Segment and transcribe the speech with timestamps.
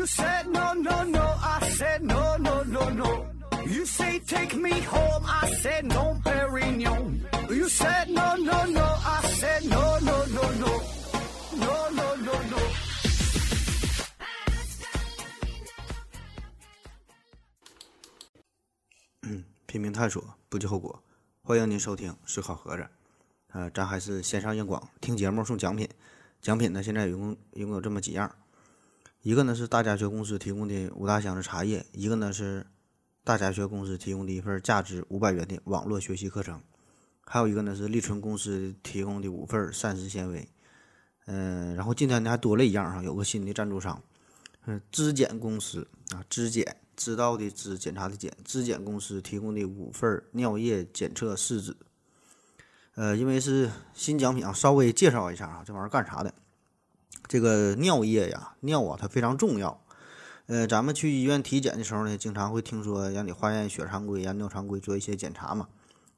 [0.00, 1.20] You said no, no, no.
[1.42, 3.26] I said no, no, no, no.
[3.66, 5.24] You say take me home.
[5.26, 7.20] I said no, Perignon.
[7.50, 8.80] You said no, no, no.
[8.80, 10.80] I said no, no, no, no.
[11.52, 12.56] No, no, no, no.
[19.66, 20.98] 拼命探索，不计后果。
[21.42, 22.88] 欢迎您收听思考盒子。
[23.48, 25.86] 呃，咱还是线上硬广，听节目送奖品。
[26.40, 28.34] 奖品呢，现在一共一共有这么几样，
[29.22, 32.66] 一个呢是大家学公司提供的五大箱子茶叶，一个呢是
[33.22, 36.60] 大家学公司提供的一份价值五百元的网络学习课程，
[37.20, 40.48] 还有一个呢是立春公司提供的五份膳食纤维。
[41.26, 44.02] 嗯，然后今天呢还多了一样哈，有个新的赞助商，
[44.64, 46.76] 嗯，质检公司啊，质检。
[46.96, 51.74] 知道的质，检查的检，质检公司提供的五份尿液检测试纸。
[52.94, 56.34] 呃，因为是新奖品啊，稍微介绍一下啊，这玩意儿干啥的？
[57.26, 59.82] 这个尿液呀，尿啊，它非常重要。
[60.46, 65.68] 呃，咱们去医院体检的时候呢，经常会听说让你化验血常规呀、尿常规，做一些检查嘛。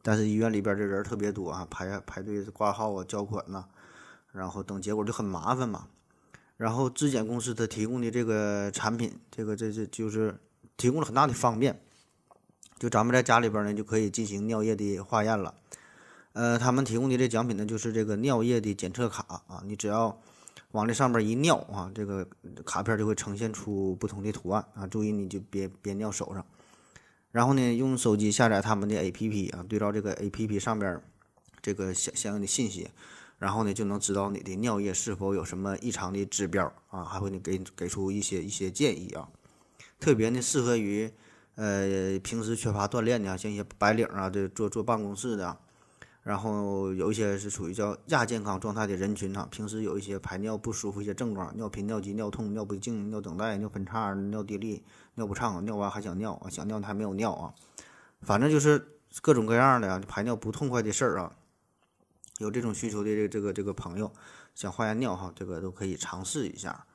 [0.03, 3.65] 但是医院里边的人特别多啊，排排队挂号啊、交款呐，
[4.33, 5.87] 然后等结果就很麻烦嘛。
[6.57, 10.39] 然后质检公司它提供的这个产品，这个这这就是。
[10.79, 11.81] 提供了很大的方便，
[12.79, 15.55] 就咱们在家里边呢就可以进行尿液的化验了。
[16.33, 20.19] 呃，他们提供的这奖品呢就是这个尿液的检测卡啊，你只要
[20.73, 22.27] 往这上面一尿啊，这个
[22.67, 24.87] 卡片就会呈现出不同的图案啊。
[24.87, 26.45] 注意你就别别尿手上。
[27.31, 31.01] 然后呢，用手机下载他们的 APP 啊，对照这个 APP 上边
[31.63, 32.91] 这个相相应的信息，
[33.39, 39.29] 然后呢就能知道你的尿液是否有什么异常的指标啊，还会呢给给出一些一些建议啊。
[39.99, 41.11] 特别呢，适合于，
[41.55, 45.57] 呃，平时缺乏锻炼的，像一些白领啊，这坐坐办公室的，
[46.23, 54.81] 然后有一些是处于叫亚健康状态的人群啊，平时有一些排尿不舒服一些症状，尿频、尿急、尿痛、尿不尽、尿等待、尿分叉、尿滴沥、
[55.15, 57.53] 尿不畅，尿完还想尿啊，想尿还没有尿啊，
[58.21, 61.33] 反正就是各种各样的排尿不痛快的事儿啊，
[62.39, 64.13] 有这种需求的这这个这个朋友
[64.55, 66.87] 想化验尿哈，这个都可以尝试一下。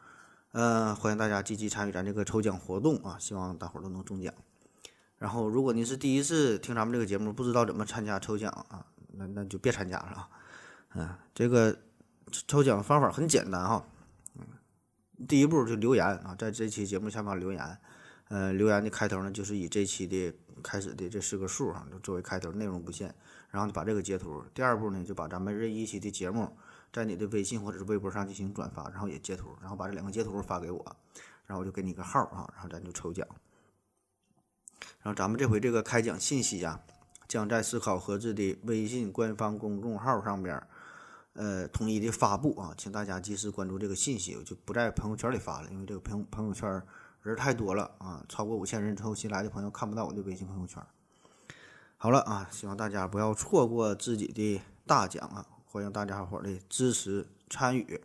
[0.53, 3.17] 呃，欢迎大家积极参与咱这个抽奖活动啊！
[3.19, 4.33] 希望大伙儿都能中奖。
[5.17, 8.85] 然后，如果您是第一次听咱们这个节目，不知道怎么参加抽奖啊，
[9.17, 10.29] 那那就别参加了啊。
[10.93, 11.77] 嗯，这个
[12.47, 13.85] 抽奖方法很简单哈。
[14.35, 14.45] 嗯，
[15.27, 17.77] 第一步就留言啊，在这期节目下方留言。
[18.29, 23.13] 呃，留言的开头呢，就是以这期的开始的这四个数哈，就作为开头，内容不限。
[23.49, 24.43] 然后你把这个截图。
[24.53, 26.55] 第二步呢，就把咱们任意一期的节目。
[26.91, 30.83] 在你的微信或者是微博上进行转发，然后也截图，然后把这两个截图发给我，
[31.45, 33.27] 然后我就给你个号啊，然后咱就抽奖。
[35.01, 36.79] 然后咱们这回这个开奖信息啊，
[37.27, 40.61] 将在思考盒子的微信官方公众号上边，
[41.33, 46.81] 呃，统一的发布啊，请大家及时关注这个信息，我就不在朋友圈里发了，因为这个朋朋友圈
[47.21, 50.81] 人太多了啊，超过五千人之后，新来的朋友看不到我的微信朋友圈。
[51.97, 55.45] 好了啊，希望大家不要错过自己的大奖啊！
[55.65, 58.01] 欢迎大家伙儿的支持参与，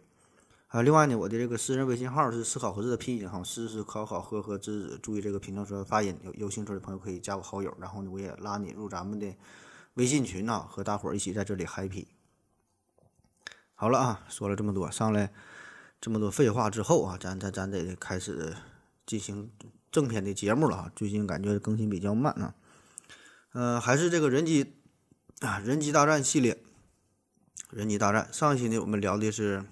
[0.72, 9.36] 啊，另外呢，我的这个私人微信号是思考盒子的拼音哈，思思考考呵呵之子，注意这个平常说发音，有有兴趣的朋友可以加我好友，然后呢，我也拉你入咱们的
[9.94, 12.06] 微信群呐，和大伙儿一起在这里 happy。
[13.74, 15.30] 好了啊，说了这么多，上来
[16.00, 18.56] 这么多废话之后啊，咱咱咱得开始
[19.04, 19.50] 进行
[19.90, 22.54] 正片的节目了啊，最近感觉更新比较慢啊，
[23.52, 24.72] 呃，还是这个人机
[25.40, 26.62] 啊，人机大战系列。
[27.68, 29.64] 人机大战上一期呢，我们聊的是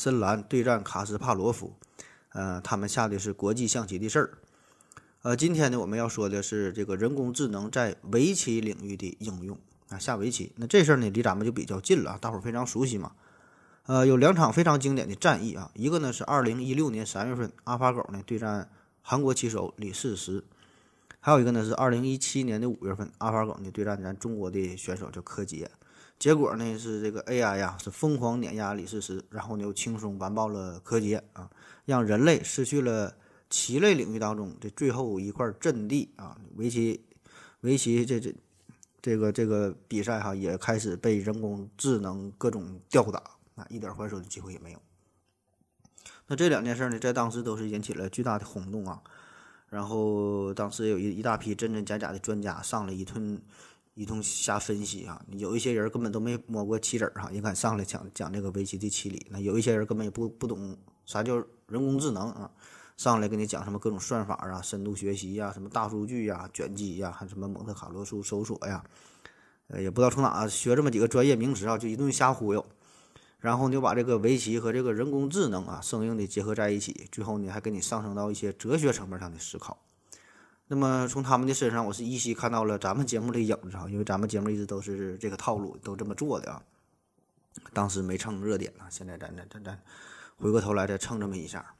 [0.00, 1.74] 深蓝对战卡斯帕罗夫，
[2.32, 4.38] 呃，他们下的是国际象棋的事儿。
[5.20, 9.58] 呃，今天呢，我们要说的是这个人工智能在围棋领域的应用
[9.90, 10.52] 啊，下围棋。
[10.56, 13.12] 那这事儿呢，离咱们就比较近了，大伙儿非常熟悉嘛。
[13.84, 18.70] 呃，有两场非常经典的战役啊，一个呢是二零一六年三月份，阿法狗呢对战
[19.02, 20.42] 韩国棋手李世石，
[21.20, 25.70] 还有一个呢是二零一七年的五月份，阿法狗呢对战咱中国的选手叫柯洁。
[26.20, 31.50] 结果呢是这个 AI 呀是疯狂碾压李世石，然后呢又轻松完爆了柯洁啊，
[31.86, 33.16] 让人类失去了
[33.48, 36.36] 棋类领域当中的最后一块阵地啊。
[36.56, 37.02] 围棋，
[37.62, 38.34] 围棋这这
[39.00, 43.18] 这个这个比赛哈也开始被人工智能各种吊打
[43.54, 44.82] 啊，一点还手的机会也没有。
[46.26, 49.00] 那这两件事呢，在当时都是引起了巨大的轰动啊。
[49.70, 53.40] 然后当时有一一大批真真假假的专家上了一通。
[53.94, 59.26] 一通瞎分析啊，有一些人根本都没摸过棋子儿哈，也敢上来讲讲这个围棋的棋理。
[59.30, 62.50] 那有一些人根本也不不懂啥叫人工智能啊，
[62.96, 68.82] 上来跟你讲什么各种算法啊、深度学习呀、什么大数据呀、卷积呀，还什么蒙特卡洛数搜索呀，
[69.68, 72.64] 呃，也不知道从哪学这么几个专业名词啊，就一顿瞎忽悠。
[73.38, 79.78] 然后你就把这个围棋和这个人工智能啊生硬的结合在一起，最后呢还给你上升到一些哲学层面上的思考。
[80.72, 86.62] 那么从他们的身上，我是依稀看到了咱们节目的影子啊，因为咱们节目一直都是这个套路，都这么做的啊。
[87.72, 89.82] 当时没蹭热点啊，现在咱咱咱咱
[90.36, 91.74] 回过头来再蹭这么一下。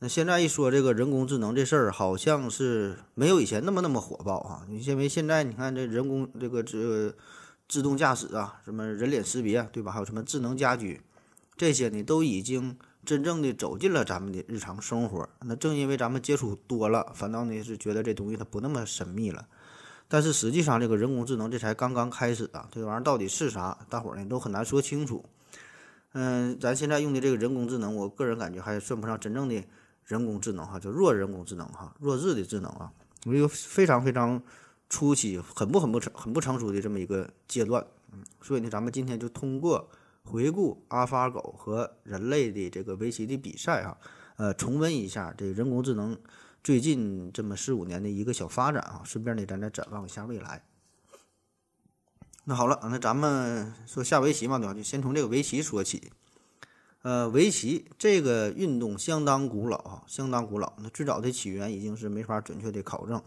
[0.00, 4.66] 那现在一说这个人工智能这事儿，好像是没有以前那么那么火爆啊。
[4.68, 4.82] 你。
[4.84, 7.14] 因为现在你看这人工这个这。
[7.72, 9.92] 自动驾驶啊，什么人脸识别，对吧？
[9.92, 11.00] 还有什么智能家居，
[11.56, 12.76] 这些呢都已经
[13.10, 15.28] 真正的走进了咱们的日常生活。
[15.40, 19.48] 那正因为咱们接触多了，反倒呢是觉得这东西它不那么神秘了。
[20.06, 25.24] 但是实际上，这个人工智能这才刚刚开始啊，这玩意儿到底是啥，大伙儿呢都很难说清楚。
[26.12, 29.64] 嗯，咱现在用的这个人工智能，我个人感觉还算不上真正的
[30.04, 32.92] 人工智能哈，就弱人工智能哈，弱智的智能啊，
[33.24, 34.40] 一个非常非常。
[34.92, 39.88] 初期很不很不成很不成熟的这么一个阶段，嗯，所以呢，咱们今天就通过
[40.30, 43.98] 回顾阿法狗和人类的这个围棋的比赛啊，
[44.36, 46.16] 呃，重温一下这人工智能
[46.62, 50.62] 最近这么四五年的一个小发展啊，顺便呢，咱再展望一下未来。
[52.44, 54.74] 那好了，那咱们说下围棋嘛，对吧？
[54.74, 56.12] 就先从这个围棋说起。
[57.02, 60.74] 呃，围棋这个运动相当古老啊，相当古老。
[60.78, 63.22] 那最早的起源已经是没法准确的考证。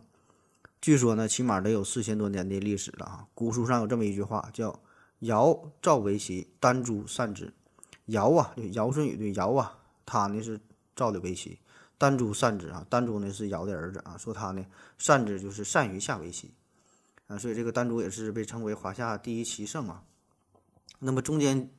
[0.79, 3.27] 据说呢，起码得有四千多年的历史了啊。
[3.33, 4.79] 古书上有这么一句话，叫
[5.23, 7.53] “尧造围棋，丹朱善之”。
[8.07, 10.59] 尧啊，就尧舜禹的尧啊，他呢是
[10.93, 11.57] 造的围棋，
[11.97, 12.85] 丹朱善之啊。
[12.89, 14.65] 丹朱呢是尧的儿子啊，说他呢
[14.97, 16.53] 善之就是善于下围棋
[17.27, 20.03] 啊，所以这个丹朱也是被称为华夏第一棋圣啊。
[20.99, 21.69] 那么中间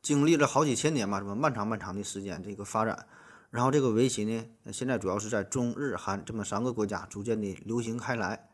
[0.00, 3.06] 经历了好几千年嘛，什么漫长漫长的时间这个发展。
[3.50, 8.48] 然后这个围棋呢，现在主要是在中日韩这么三个国家逐渐的流行开来。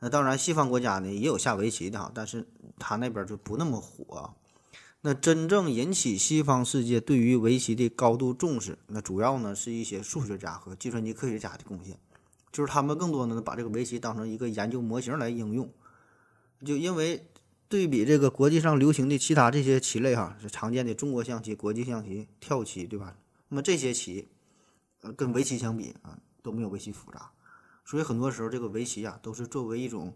[0.00, 2.46] 那当然，西方国家呢也有下围棋的哈，但是
[2.78, 4.34] 他那边就不那么火。
[5.00, 11.98] 那真正引起西方世界对于围棋的高度重视，那主要呢是一些数学家和计算机科学家的贡献，
[12.50, 15.70] 就是他们更多呢把这个围棋当成一个研究模型来应用。
[16.64, 17.24] 就因为
[17.68, 23.16] 对比这个国际上流行的其他这些棋类哈，是常见的中国象棋、国际象棋、跳棋，对吧？
[23.48, 24.26] 那么这些棋，
[25.02, 27.30] 呃，跟围棋相比啊，都没有围棋复杂。
[27.88, 30.14] 所以很多时候，这个围棋啊，都是作为一种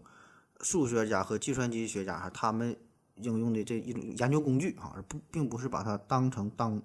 [0.61, 2.77] 数学家和计算机学家他们
[3.15, 6.79] 应用的这一种研究工具啊，而不并不是把它当成当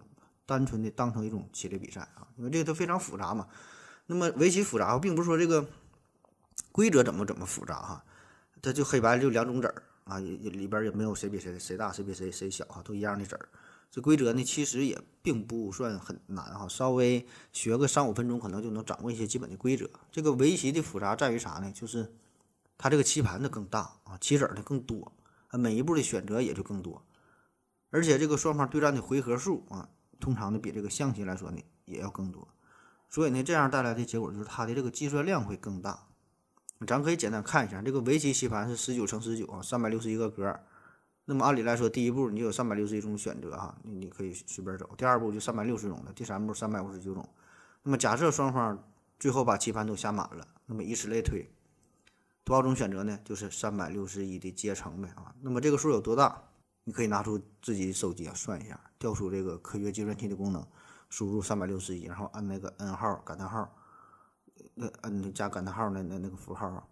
[0.46, 3.46] 单纯的当成一种棋类比赛啊，因为这个都非常复杂嘛。
[4.06, 5.69] 那么围棋复杂，并不是说这个
[6.73, 8.05] 规则怎么怎么复杂哈，
[8.62, 13.46] 它就黑白就两种子儿啊，里边也没有谁比谁谁大谁比谁谁小哈，都一样的子儿。
[13.90, 19.88] 这规则呢，其实也并不算很难哈，稍微学个三五分钟，可能就能掌握一些基本的规则。
[20.12, 21.73] 这个围棋的复杂在于啥呢？
[21.73, 22.12] 就是
[22.76, 25.12] 它这个棋盘的更大啊，棋子儿的更多，
[25.52, 27.02] 每一步的选择也就更多，
[27.90, 29.88] 而且这个双方对战的回合数啊，
[30.20, 32.46] 通常呢比这个象棋来说呢也要更多，
[33.08, 36.05] 所以呢，这样带来的结果就是它的这个计算量会更大。
[36.87, 40.61] 咱可以简单看一下，这个围棋棋盘是十九乘十九啊，三百六十一个格。
[41.31, 44.89] 那么按理来说，第一步你有三百六十一种选择哈，你你可以随便走。
[44.97, 47.29] 第二步就三百六十种了，第三步三百五十九种。
[47.83, 48.83] 那么假设双方
[49.19, 51.47] 最后把棋盘都下满了，那么以此类推，
[52.45, 53.21] 多少种选择呢？
[53.27, 55.35] 就是三百六十一的阶乘呗啊。
[55.43, 56.43] 那么这个数有多大？
[56.85, 60.67] 你可以拿出自己手机啊算一下，调出这个科学计算器的功能，
[61.11, 63.71] 输入三百六十一，然后按那个 n 号感叹号，
[64.75, 66.88] 那按加感叹号那那那个符号，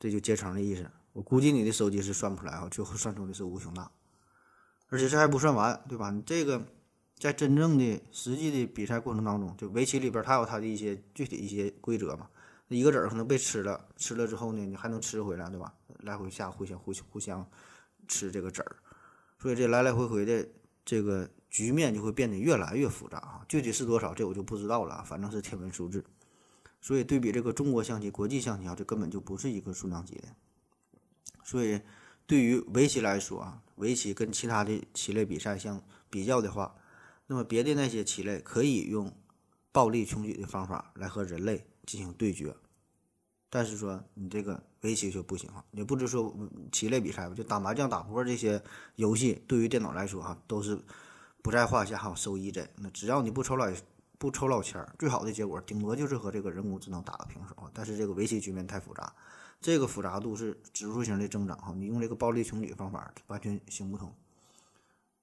[0.00, 0.90] 这就阶乘的意思。
[1.12, 3.90] 我估计你的手机是算不出来啊，最后算出的是无穷大，
[4.88, 6.10] 而且这还不算完，对吧？
[6.10, 6.66] 你这个
[7.18, 12.28] 在真正的实际的比赛过程当中，就围棋里边它有它的一些具体一些规则嘛。
[12.68, 15.74] 一个子儿可能被吃了，吃了之后呢，你还能吃回来，对吧？
[16.00, 17.46] 来回下互相互相互相
[18.08, 18.76] 吃这个子儿，
[19.38, 20.48] 所以这来来回回的
[20.82, 23.44] 这个局面就会变得越来越复杂啊。
[23.46, 26.02] 具体是多少，这我就不知道了，反正是天文数字。
[26.80, 30.28] 所以对比这个中国象棋、国际象棋啊，这根本就不是一个数量级的。
[31.44, 31.80] 所以，
[32.26, 36.74] 对于围棋来说啊，围棋跟其他的棋类比赛相比较的话，
[37.26, 39.12] 那么别的那些棋类可以用
[39.70, 42.54] 暴力穷举的方法来和人类进行对决，
[43.48, 45.64] 但是说你这个围棋就不行啊。
[45.72, 46.34] 也不是说
[46.70, 48.62] 棋类比赛吧，就打麻将、打扑克这些
[48.96, 50.78] 游戏，对于电脑来说哈，都是
[51.42, 52.68] 不在话下哈，收益在。
[52.76, 53.70] 那只要你不抽老
[54.18, 57.56] 不抽老千儿，最好的结果顶多就是和这个人工智能打个平手。
[57.74, 59.12] 但是这个围棋局面太复杂。
[59.62, 64.12] 这个复杂度是指数型的增长哈，你用这个暴力穷举方法完全行不通。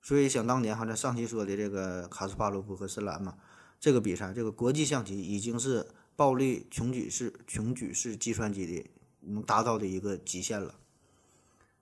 [0.01, 3.35] 所以想当年哈，在上期说的这个卡斯帕罗夫和深蓝嘛，
[3.81, 10.75] 这个比赛，这个国际象棋已经是暴力穷举式穷举式计算机的能达到的一个极限了。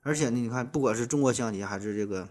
[0.02, 2.28] 而且呢，你看，不管是中国象棋还是这个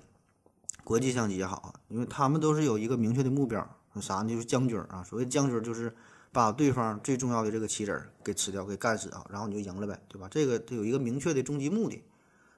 [0.82, 3.64] 国际象棋也好啊，因为他们都是有一个明确的目标，
[4.00, 4.30] 啥呢？
[4.30, 5.04] 就是将军啊。
[5.04, 5.94] 所谓将军，就是
[6.36, 10.28] 把对方最重要的这个棋子儿给吃掉、给干死啊，然后你就赢了呗，对吧？
[10.30, 12.04] 这个它有一个明确的终极目的。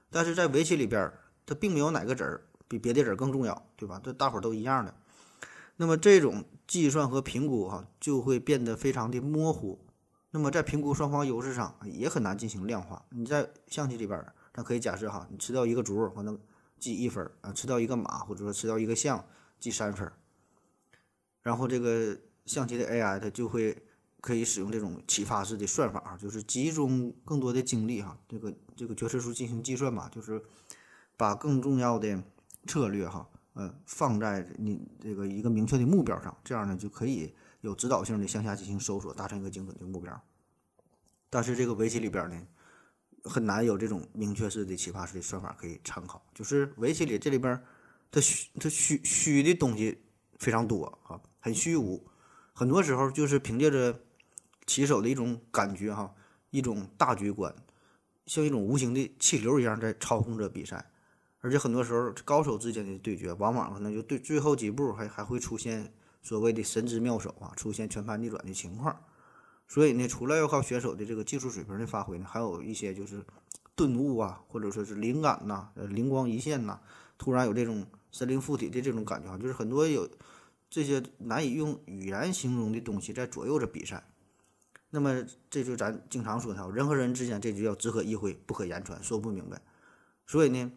[0.09, 1.09] 但是在围棋里边，
[1.45, 4.01] 它并没有哪个子儿比别的子儿更重要，对吧？
[4.03, 4.93] 这大伙儿都一样的。
[5.77, 9.79] 那么这种计算和评估哈，就会变得非常的模糊。
[10.31, 13.05] 那么在评估双方优势上也很难进行量化。
[13.11, 14.21] 你在象棋里边，
[14.53, 16.37] 咱可以假设哈，你吃掉一个卒可能
[16.77, 19.23] 记一分啊，吃掉一个马或者说吃掉一个象
[19.57, 20.11] 记三分。
[21.41, 22.17] 然后这个
[22.49, 23.77] 象棋的 AI 它就会
[24.19, 30.41] 可以使用这种启发式的算法，就是集中更多的精力哈，这个这个决策树进行计算吧，就是
[31.15, 32.21] 把更重要的
[32.65, 40.21] 策略哈，呃，放在你这个一个明确的目标上，这样呢就可以有指导性的向下进行搜索，达成一个精准的目标。
[41.29, 42.41] 但是这个围棋里边呢，
[43.25, 47.61] 很难有这种明确式的启发式的算法可以参考，就是围棋里这里边
[48.11, 50.01] 它虚它虚虚的东西
[50.39, 52.03] 非常多啊，很虚无，
[52.59, 53.97] 很多时候就是凭借着
[54.67, 56.13] 棋手的一种感觉哈，
[56.49, 57.55] 一种大局观，
[58.25, 60.91] 像一种无形的气流一样在操控着比赛，
[61.39, 68.93] 而且很多时候高手之间的对决，往往可能就对最后几步还还会出现所谓的神之妙手啊，出现全盘逆转的情况。
[69.69, 73.23] 所以呢，除了要靠选手的这个技术水平的发挥呢，还有一些就是
[73.73, 76.81] 顿悟啊，或者说是灵感呐，呃，灵光一现呐，
[77.17, 80.09] 突然有这种神灵附体的这种感觉啊，就是很多有
[80.69, 84.03] 这些难以用语言形容的东西在左右着比赛。
[84.91, 89.61] 那么这就咱经常说的，人和人之间这就叫只可意会不可言传，说不明白。
[90.25, 90.71] 所以呢，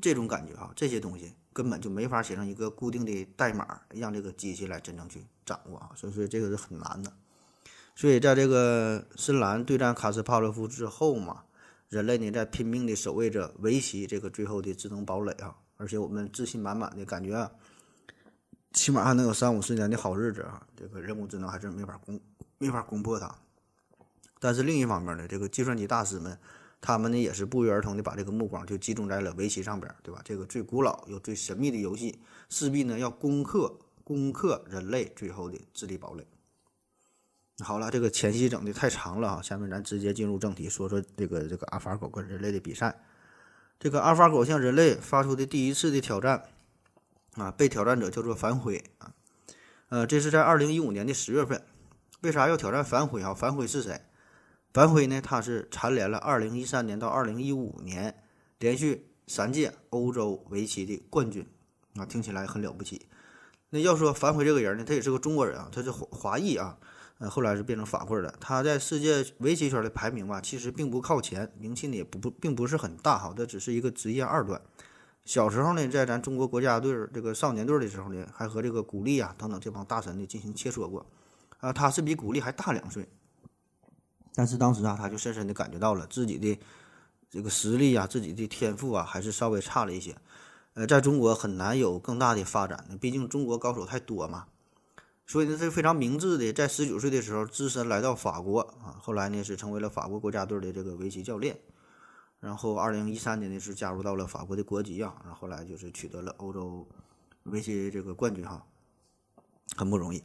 [0.00, 5.90] 这种感觉哈，这些东西根本就没法写成一个固定的代码，让这个机器来真正去掌握啊。
[5.96, 7.12] 所以说这个是很难的。
[7.96, 11.42] 所以，在这个深蓝对战卡斯帕洛夫之后嘛，
[11.88, 17.50] 人类呢在拼命的守卫着围棋这个最后的智能堡垒啊，而且我们自信满满的感觉啊，
[18.72, 20.66] 起码还能有三五十年的好日子啊。
[20.76, 22.20] 这个人工智能还是没法攻，
[22.58, 23.34] 没法攻破它。
[24.40, 26.38] 但是另一方面呢，这个计算机大师们，
[26.80, 30.20] 他们呢也是不约而同的把这个目光就集中在了围棋上边，对吧？
[30.24, 36.24] 这个最古老又最神秘的游戏，势必呢要攻克攻克人类最后的智力堡垒。
[37.64, 43.00] 好了，这个前期整的太长了哈，下面咱直接进入正题，说说这个这个阿尔法狗跟人类的比赛。
[43.80, 46.44] 这个阿尔法狗向人类发出的第一次的挑战
[47.38, 49.14] 啊，被挑战者叫做樊辉啊，
[49.88, 51.62] 呃，这是在二零一五年的十月份。
[52.20, 53.32] 为啥要挑战樊辉啊？
[53.32, 54.00] 樊辉是谁？
[54.74, 58.22] 樊辉呢，他是蝉联了二零一三年到二零一五年
[58.58, 61.46] 连续三届欧洲围棋的冠军
[61.94, 63.06] 啊，听起来很了不起。
[63.70, 66.76] 那要说樊辉这个人呢，他也是个中国人啊，他是华华裔啊。
[67.18, 68.32] 呃，后来是变成法棍了。
[68.38, 73.34] 他在世界围棋圈的排名吧，其实并不靠前，名气呢也不不并不是很大哈。
[73.36, 74.62] 这只是一个职业二段。
[75.28, 81.04] 小时候呢，在咱中国国家队这个少年队的时候呢，还和这个古力啊等等这帮大神呢进行切磋过。
[81.58, 83.06] 啊，他是比古力还大两岁。
[84.34, 86.58] 但是当时啊，他就深深的感觉到了自己的
[87.28, 90.16] 这个实力啊，自己的天赋啊，还是稍微差了一些。
[90.72, 94.46] 呃，在中国很难有更大的发展，毕竟中国高手太多嘛。
[95.26, 101.58] 所以呢，是非常明智的，在十九岁的时候只身来到法国啊，后来呢是成为了法国国家队的这个围棋教练，
[102.40, 106.86] 然后二零一三年呢是加入到了法国的国籍啊，然后来就是取得了欧洲
[107.44, 108.64] 围棋这个冠军哈，
[109.76, 110.22] 很不容易。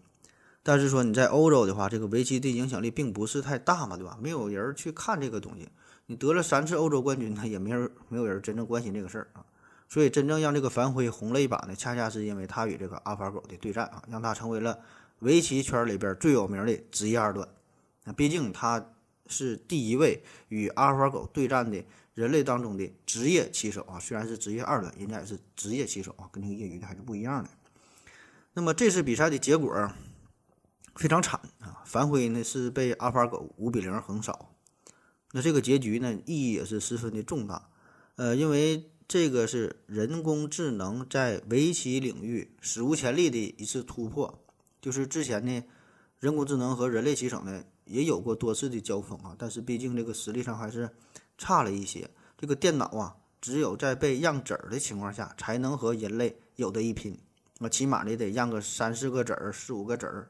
[0.61, 4.17] 但是说你在欧洲的话，这个围棋的影响力并不是太大嘛，对吧？
[4.21, 5.67] 没有人去看这个东西，
[6.05, 9.43] 你得了三次欧洲冠军，他也没人没有人真正关心这个事儿啊。
[9.89, 14.79] 所以，真正让这个樊辉红了一把呢，恰恰是因为他与这个阿法狗的对战啊，让他成为了
[15.19, 17.47] 围棋圈里边最有名的职业二段。
[18.05, 18.83] 那毕竟他
[19.27, 27.49] 是第一位与阿法狗对战的人类当中的职业棋手啊，虽然是职业二段，人家也是职业棋手啊，跟那个业余的还是不一样的。
[28.53, 29.91] 那么这次比赛的结果
[30.95, 34.55] 非常惨啊，樊辉呢是被阿法狗五比零横扫。
[35.31, 37.69] 那这个结局呢，意义也是十分的重大，
[38.15, 38.89] 呃，因为。
[39.05, 44.43] 这个是人工智能在围棋领域史无前例的一次突破。
[44.81, 45.63] 就是之前呢，
[46.19, 50.89] 人工智能和人类棋手呢也有过多次的交锋啊，但是毕竟这个实力上还是
[51.37, 52.09] 差了一些。
[52.37, 57.17] 这个电脑啊，只有在被让子儿的情况下，才能和人类有的一拼。
[57.59, 60.29] 那起码呢得让个三四个子儿、四五个子儿，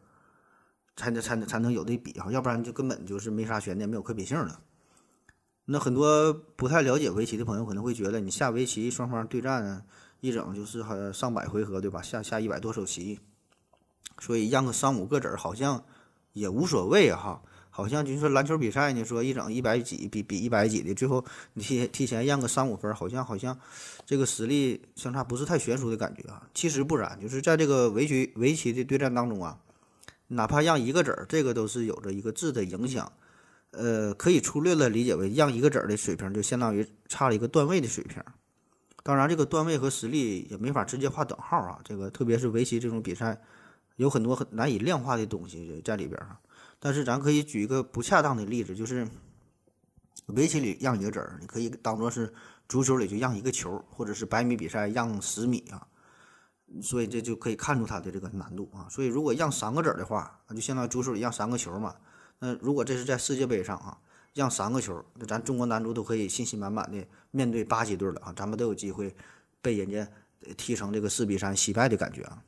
[0.96, 4.62] 才能才能才能有的比啊，要不然就根本就是没啥悬念，没有可比性了。
[5.66, 9.86] 那很多不太了解围棋的朋友可能会觉得，你下围棋双方对战
[10.20, 12.02] 一整就是好像上百回合，对吧？
[12.02, 13.20] 下下一百多手棋，
[14.20, 15.84] 所以让个三五个子儿好像
[16.34, 17.42] 也无所谓哈。
[17.76, 23.58] 好像就是说篮球比赛呢，说一整一百几比比一百几的，最后你提提前让个三五分，好像好像
[24.06, 26.48] 这个实力相差不是太悬殊的感觉啊。
[26.54, 29.58] 其实不然，就是在这个围棋围棋的对战当中啊，
[30.28, 33.12] 哪怕让一个子儿，这个都是有着一个质的影响。
[33.72, 38.22] 呃，可以粗略的理解为让一个子儿的水平，就相当于差了一个段位的水平。
[39.02, 41.80] 当然，这个段位和实力也没法直接画等号啊。
[41.84, 43.42] 这个特别是围棋这种比赛，
[43.96, 46.38] 有很多很难以量化的东西在里边儿
[46.86, 49.08] 但是咱可以举一个不恰当的例子，就是
[50.26, 52.34] 围棋里让一个子儿，你可以当做是
[52.68, 55.88] 足球里就让一个球，或者是百米比赛让十米啊，
[56.82, 58.86] 所以这就可以看出它的这个难度啊。
[58.90, 61.96] 所以如果让三个子儿的话，那就相当于足球里让三个球嘛。
[62.40, 63.98] 那如果这是在世界杯上啊，
[64.34, 69.16] 让三个球，那咱中国男足都可以信心满满的面对巴西队了啊，咱们都有机会
[69.62, 70.06] 被人家
[70.58, 72.44] 踢成这个四比三惜败的感觉啊。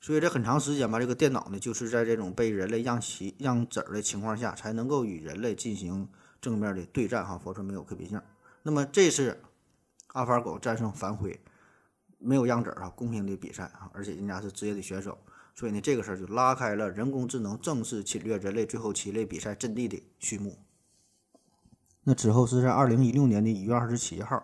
[0.00, 6.08] 所以这很长时间吧，这个电脑呢，就是在这种被人类让棋让子儿的情况下，才能够与人类进行
[6.40, 8.22] 正面的对战哈，否则没有可比性。
[8.62, 9.40] 那么这次
[10.12, 11.40] 阿法狗战胜反悔，
[12.18, 15.18] 没有让子儿啊，公平的比赛啊，而且人家是职业的选手，
[15.52, 20.56] 所以呢，这个事儿就拉开了人工智能正式侵略人类最后棋类比赛阵地的序幕。
[22.04, 24.42] 那之后是在二零一六年的一月二十七号，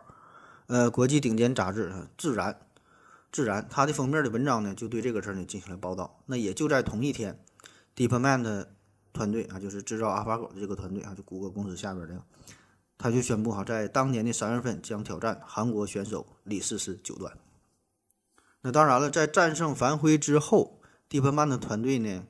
[0.67, 2.53] 呃，国际顶尖杂志《自然》。
[3.35, 6.21] 自然，它的封面的文章呢，就对这个事儿呢进行了报道。
[6.27, 7.37] 那也就在同一天
[7.97, 8.67] ，DeepMind
[9.13, 12.23] 团队啊，就是制造阿法狗的这个团队啊，就谷歌公司下边这个，
[12.97, 17.37] 他就宣布哈，在当年的三月份将挑战韩国选手李世石九段。
[18.61, 22.25] 那当然了，在战胜樊辉之后，DeepMind 团队呢，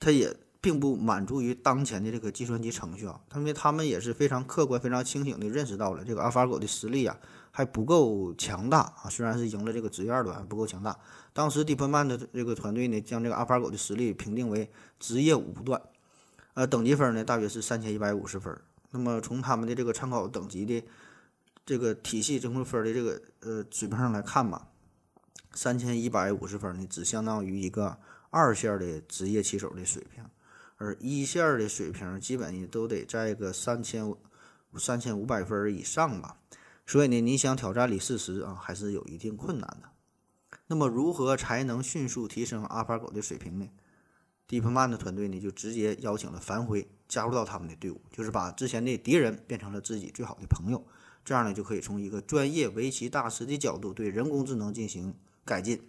[0.00, 7.16] 他也并不满足于当前的这个计算机程序啊，因为他们也是非常客观、非常清醒的认识到了这个阿法狗的实力啊。
[7.50, 9.10] 还不够强大啊！
[9.10, 10.96] 虽然是赢了这个职业二段，不够强大。
[11.32, 15.80] 当时 DeepMind 的这个团队呢，将这个阿法狗的实力评定为职业五段，
[16.54, 18.56] 呃，等级分呢大约是三千一百五十分。
[18.92, 20.84] 那么从他们的这个参考等级的
[21.64, 24.68] 这个体系综合分的这个呃水平上来看吧，
[25.52, 27.98] 三千一百五十分呢，只相当于一个
[28.30, 30.24] 二线的职业棋手的水平，
[30.76, 34.14] 而一线的水平基本呢都得在个三千
[34.76, 36.36] 三千五百分以上吧。
[36.90, 39.88] 所以呢，你想挑战李世石啊，还是有一定困难的。
[40.66, 43.68] 那么，如何才能迅速提升阿法狗的水平呢
[44.48, 50.84] ？DeepMind 的团队呢，就直接邀请了樊辉加入到他们的队伍，就是把之前的敌人变成了自己最好的朋友。
[51.24, 55.80] 这样呢，就可以从一个专业围棋大师的角度对人工智能进行改进。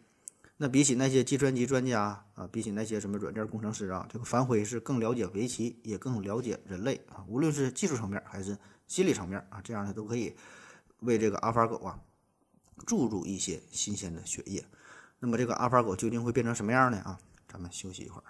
[0.57, 7.25] 那比起那些计算机专家啊，比起那些什么软件工程师啊，这个樊辉是更了解围棋，也更了解人类啊。
[7.27, 8.55] 无论是技术层面还是
[8.87, 10.35] 心理层面啊，这样呢都可以。
[11.01, 11.99] 为这个阿尔法狗啊
[12.87, 14.65] 注入一些新鲜的血液，
[15.19, 16.97] 那么这个阿尔法狗究竟会变成什么样呢？
[16.99, 18.23] 啊，咱们休息一会儿。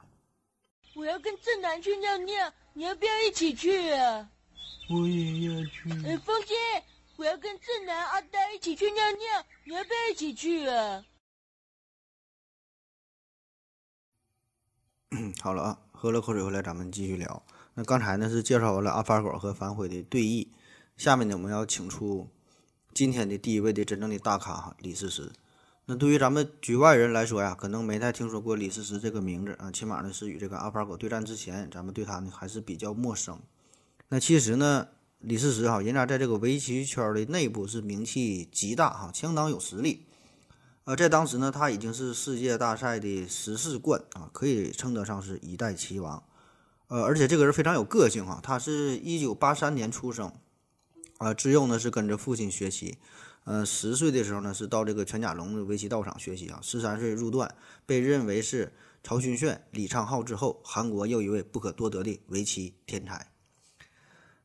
[0.94, 4.30] 我要跟正南去尿尿，你要不要一起去啊？
[4.90, 5.90] 我也要去。
[6.06, 6.54] 哎，风姐，
[7.16, 11.06] 我要跟正南、阿呆一起去尿尿，你要不要一起去啊？
[15.42, 17.42] 好了啊，喝了口水回来，咱们继续聊。
[17.74, 20.48] 那刚才呢是介绍完了阿法狗和反悔的对弈，
[20.98, 22.30] 下面呢我们要请出。
[22.93, 25.32] 今天的第一位的真正的大咖哈，李世石。
[25.86, 29.71] 那对于咱们局外人来说呀，可能没太听说过李世石这个名字啊。
[29.71, 33.39] 起码呢，是与这个阿法狗对战之前，咱们对他呢还是比较陌生。
[34.10, 40.06] 那其实呢，李世石哈，人家在这个围棋圈的内部是名气极大哈，相当有实力。
[40.84, 46.21] 呃，在当时呢，他已经是世界大赛的十四冠啊，可以称得上是一代棋王。
[46.88, 50.32] 呃，而且这个人非常有个性哈，他是一九八三年出生。
[51.22, 52.98] 啊，自幼呢是跟着父亲学习，
[53.44, 57.54] 呃，十岁的时候呢是到这个全甲龙的围棋道场学习啊，十三岁入段，
[57.86, 63.28] 被认为是曹勋炫、李昌镐之后韩国又一位不可多得的围棋天才。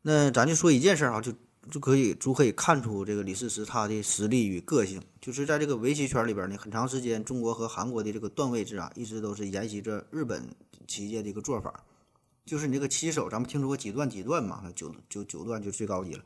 [0.02, 1.32] 那咱就说一件事儿啊，就
[1.70, 10.54] 就可以足可以看出这个李世石他的实力与个性，就是在这个围棋圈里边呢，很长时间中国和韩国的这个段位制啊，一直都是沿袭着日本
[10.86, 11.84] 棋界的一个做法，
[12.44, 16.22] 就是你这个棋手，咱们听说过几段几段嘛，九九九段就最高级了。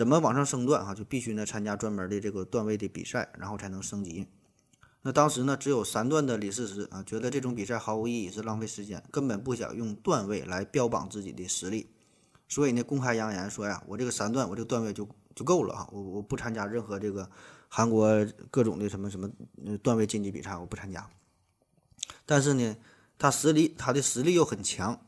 [0.00, 4.26] 怎么往上升段哈，就必须呢参加专门的这个段位的比赛，然后才能升级。
[5.02, 11.90] 那当时呢只有三段的李世石啊，觉得这种比赛毫无意义，是浪费时间，根本不想用段位来标榜自己的实力。
[12.48, 17.30] 所以呢公开扬言说呀，我这个三段，我这个段位就就够了哈，我我不参加任何这个
[17.68, 19.28] 韩国各种的什么什么
[19.82, 21.06] 段位晋级比赛，我不参加。
[22.24, 22.74] 但是呢，
[23.18, 24.98] 他实力他的实力又很强。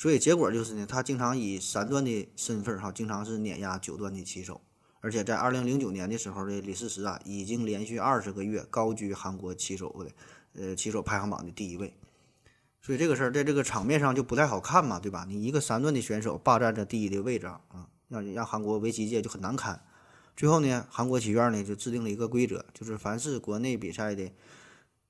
[0.00, 4.62] 所以结果就是呢，他经常以三段的身份哈，经常是碾压九段的棋手，
[5.00, 10.10] 而且在二零零九年的时候的李世石啊，已经连续二十个月高居韩国棋手的
[10.54, 11.92] 呃棋手排行榜的第一位。
[12.80, 15.26] 所以这个事儿在这个场面上就不太好看嘛，对吧？
[15.28, 17.60] 你一个三段的选手霸占着第一的位置啊，
[18.08, 19.82] 让让韩国围棋界就很难堪。
[20.34, 24.32] 最后呢，韩国棋院呢就制定了一个规则，就是凡是国内比赛的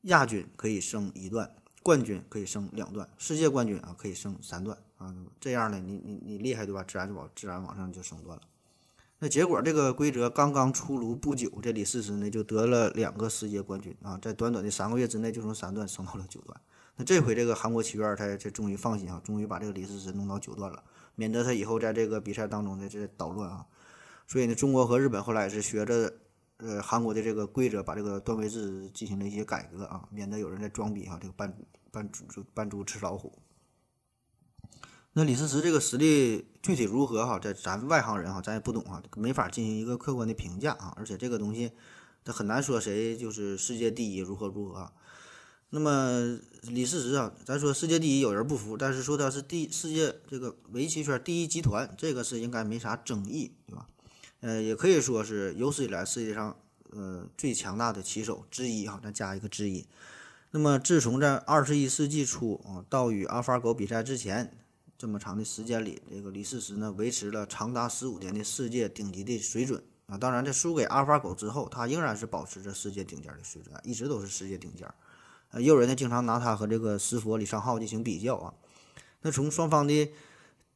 [0.02, 5.14] 亚军可以升一段，冠军可以升两段，世界冠军啊可以升三段啊。
[5.40, 6.84] 这样呢，你你你厉害对吧？
[6.86, 8.42] 自然就往自然往上就升段了。
[9.18, 16.58] 那结果这个规则刚刚出炉不久，这李世石呢就得了两个世界冠军啊，在短短的三个月之内就从三段升到了九段。
[16.96, 20.82] 那这回这个韩国棋院他这终于放心啊，终于把这个李世石弄到九段了，
[21.14, 23.66] 免得他以后在这个比赛当中的这捣乱啊。
[24.26, 26.12] 所以呢，中国和日本后来也是学着，
[26.62, 31.56] 呃，韩国的这个规则，把这个段位制进行了一些改革啊，免得有人在装逼哈，这个扮
[31.90, 33.38] 扮猪扮猪吃老虎。
[35.12, 40.94] 那李世石这个实力具体如何哈，在咱外行人哈，咱也不懂啊，没法进行一个客观的评价啊。
[40.96, 41.72] 而且这个东西，
[42.24, 44.92] 他很难说谁就是世界第一如何如何。
[45.70, 53.88] 那么李世石啊，咱说世界第一有人不服，但是说他是第世界这个围棋圈第一集团，这个是应该没啥争议，对吧？
[54.40, 56.56] 呃，也可以说是有史以来世界上
[56.90, 59.86] 呃最强大的棋手之一哈，咱加一个之一。
[60.52, 64.56] 那么自从在二十一世纪初啊，到与阿尔法狗比赛之前
[64.98, 70.18] 这么长的时间里，这个李世石呢维持了长达十五年的世界顶级的水准啊。
[70.18, 74.88] 当然，在输给阿尔法狗之后，他仍然是保持着世界顶尖的水准，一直都是世界顶尖。
[75.50, 78.54] 呃，也有人呢经常拿他和这个石佛李尚浩进行比较啊。
[79.22, 80.10] 那从双方的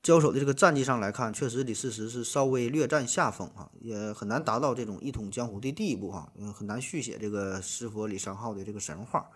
[0.05, 9.27] 交手的这个战绩上来看，确实李世石是稍微略占下风啊，也很难达到这种一统江湖的地步哈，嗯，很难续写这个师佛李商浩的这个神话。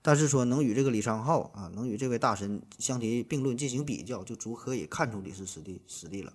[0.00, 6.32] 但是说能与这个李商浩啊，能与这位大神相提并论进行比较，就足可以看出李世石的实力了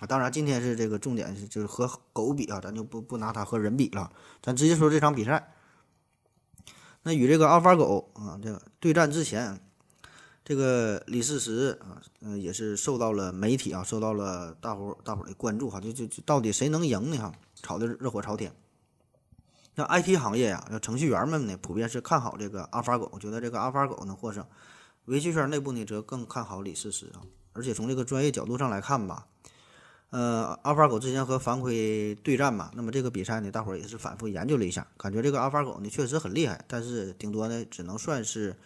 [0.00, 0.06] 啊。
[0.08, 4.10] 当然，今天是这个重点是就是和狗比啊，咱就不不拿他和人比了，
[4.42, 5.54] 咱直接说这场比赛。
[7.04, 9.60] 那与这个阿尔法狗啊，这个对战之前。
[10.48, 17.30] 这个李世石啊，嗯，也是受到了媒体啊，受到了大伙大伙的关注哈，就就就到底谁能赢呢哈？
[17.56, 18.50] 炒的热火朝天。
[19.74, 24.42] 那 IT 行业呀，那程序员们呢，普遍是看好这个阿尔法狗，觉得这个阿尔法狗能获胜。
[25.04, 27.20] 围棋圈内部呢，则更看好李世石啊。
[27.52, 29.26] 而且从这个专业角度上来看吧，
[30.08, 38.56] 呃，阿尔法狗之前和樊哙对战嘛，那么这个比赛呢，大伙也是反复研究了一下，感觉这个阿尔法狗呢确实很厉害，但是顶多呢，只能算是。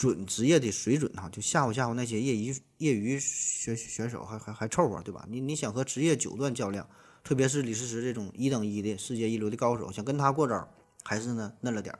[0.00, 5.26] 准职业的水准哈，就吓唬吓唬那些业余业余选选手，还还还凑合，对吧？
[5.28, 6.88] 你你想和职业九段较量，
[7.22, 10.66] 特别是李世石这种一等一的世界一流的高手，想跟他过招，
[11.02, 11.98] 还是呢嫩了点儿。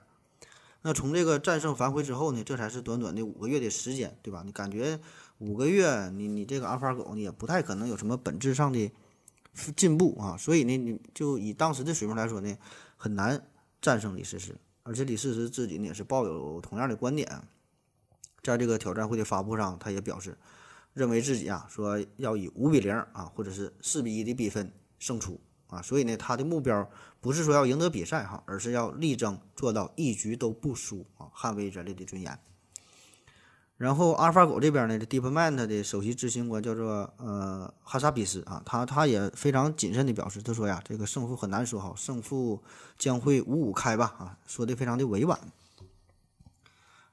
[0.80, 4.42] 那从这个战胜樊帏之后呢，这才是短短的五个月的时间，对吧？
[4.46, 4.98] 你感觉
[5.36, 8.90] 五个月，你你这个阿尔法狗也不太可能有什么本质上的
[9.76, 12.56] 进步啊，所以呢，你就以当时的水平来说呢，
[12.96, 13.46] 很难
[13.82, 14.56] 战胜李世石。
[14.84, 17.28] 而且李世石自己呢也是抱有同样的观点。
[18.42, 20.37] 在这个挑战会的发布上，他也表示，
[20.92, 32.38] 认为自己啊说要以五比零啊，或者是四比一的比分胜出啊，所以呢，他的目标不是说要赢得比赛哈，而是要力争做到一局都不输啊，捍卫人类的尊严。
[33.76, 42.62] 然后阿尔法狗这边呢，这 DeepMind 的首席执行官叫做呃哈萨比斯啊，他他也非常谨慎的表示，他说呀，这个胜负很难说哈，胜负
[42.98, 45.38] 将会五五开吧啊，说的非常的委婉。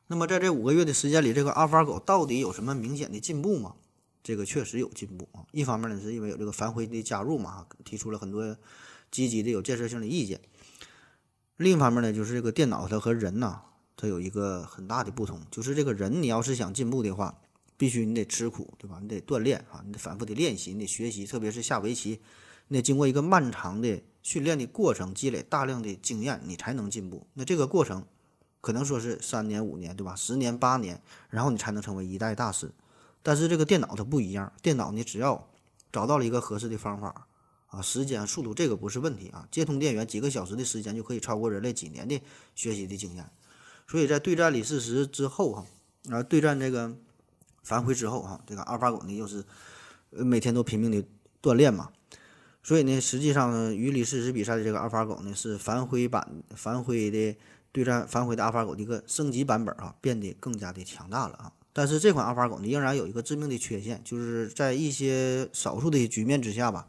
[0.09, 3.75] 那么在这五个月的时间里，这个阿尔法狗到底有什么明显的进步吗？
[4.23, 5.43] 这个确实有进步啊。
[5.51, 8.55] 一方面呢，是因为有这个樊帏的加入嘛，提出了很多
[9.11, 10.39] 积极的、有建设性的意见。
[11.57, 13.61] 另一方面呢，就是这个电脑它和人呐，
[13.97, 17.41] 它有一个很大的不同，就是这个人你要是想进步的话，
[17.75, 18.99] 必须你得吃苦，对吧？
[19.01, 22.21] 你得锻炼啊，你得反复的练习，你得学习，特别是下围棋，
[22.69, 27.27] 你得经过一个漫长的训练的过程，积累大量的经验，你才能进步。
[27.33, 28.05] 那这个过程。
[28.59, 30.15] 可能说是三年五年，对吧？
[30.15, 32.71] 十年八年，然后你才能成为一代大师。
[33.23, 35.47] 但是这个电脑它不一样，电脑你只要
[35.91, 37.27] 找到了一个合适的方法
[37.67, 42.21] 啊，时间速度这个不是问题啊，接通电源几个小时的时间就可以超过人类几年的
[42.55, 43.29] 学习的经验。
[43.87, 45.65] 所以在对战李世石之后哈，
[46.03, 46.95] 然后对战这个
[47.63, 49.43] 樊帏之后哈，这个阿尔法狗呢又是
[50.09, 51.05] 每天都拼命的
[51.41, 51.89] 锻炼嘛。
[52.63, 57.37] 所以呢，实际上呢，与李世石比赛的这个阿尔法狗呢是樊帏版樊帏的。
[57.77, 61.51] 对战反悔的阿尔法狗的一个升级版本啊，变得更加的强大了啊。
[61.71, 66.87] 但是这款阿尔法狗呢，仍然有一个致命的缺陷，就是在一些少数的局面之下吧，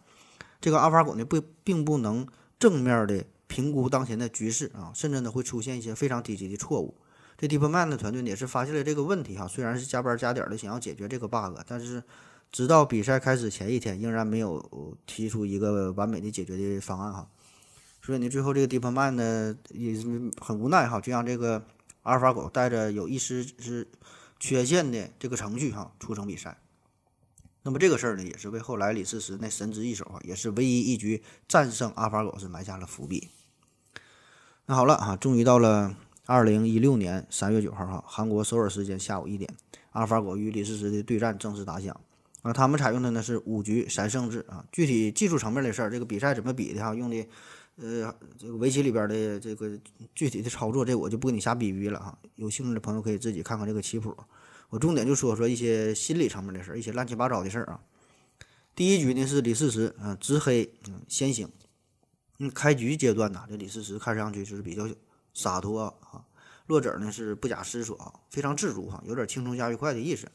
[0.63, 2.27] 这个阿尔法狗呢不并不能
[2.59, 6.95] 正面的评估当前的局势啊，甚至呢会出现一些非常低级的错误。
[7.37, 12.03] 这 DeepMind 团队呢也是发现了这个问题哈，虽然是加班加点的想要解决这个 bug，但是
[12.51, 17.29] 直到比赛开始前一天，仍然没有提出一个完美的解决的方案哈。
[18.09, 21.63] 所以呢，最后这个 DeepMind 呢也是很无奈哈，就让这个
[22.05, 23.87] 阿尔法狗带着有一丝是
[24.41, 26.57] 缺陷的这个程序哈出城比赛。
[27.65, 33.29] 那么这个事儿呢，也是为后来李世石那神之一手啊，也是唯一一局战胜阿尔法狗是埋下了伏笔。
[34.65, 35.95] 那好了啊，终于到了
[36.25, 39.55] 二零一六年三月九号哈，韩国首尔时间下午一点，
[39.91, 41.95] 阿尔法狗与李世石的对战正式打响。
[42.41, 44.65] 啊，他们采用的呢是五局三胜制啊。
[44.73, 47.27] 具体技术层面的事儿，这个比赛怎么比的哈，用的
[47.81, 49.79] 呃这个围棋里边的这个
[50.15, 52.19] 具体的操作，这我就不给你瞎比喻了哈。
[52.35, 54.17] 有兴趣的朋友可以自己看看这个棋谱。
[54.71, 57.81] 我重点就说说一些心理层面的事儿，一些乱七八糟的事儿啊。
[58.75, 61.49] 第一局呢是李世石啊执黑嗯先行，
[62.39, 64.87] 嗯开局阶段呢这李世石看上去就是比较
[65.33, 66.23] 洒脱啊，
[66.67, 70.29] 落子呢是不假思索啊，非常自如哈，有点轻松加愉快的意思。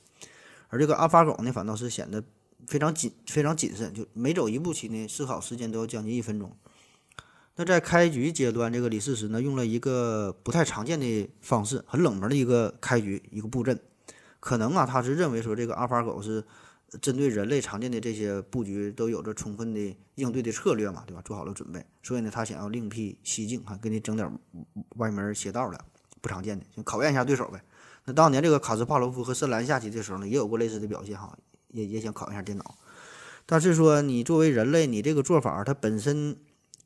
[0.70, 2.24] 而这个阿法狗呢反倒是显得
[2.68, 6.52] 非常谨非常谨慎，就每走一步棋呢思考时间都要将近一分钟。
[7.56, 13.80] 那在开局阶段，这个李世石呢用了一个不太常见的方式，很冷门的一个开局一个布阵。
[14.40, 16.44] 可能啊，他是认为说这个阿尔法狗是
[17.00, 21.22] 针对人类常见的这些布局都有着充分的应对的策略嘛，对吧？
[21.24, 24.30] 做好了准备，所以呢，他想要另辟蹊径哈，给你整点
[24.98, 25.86] 歪门邪道的，
[26.22, 27.64] 不常见的，先考验一下对手呗。
[28.06, 31.38] 那当年这个卡斯帕罗夫和深蓝下棋的时候呢，也有过类似的表现哈，
[31.70, 32.76] 也也想考验一下电脑。
[33.46, 36.38] 但是说你作为人类，你这个做法它本身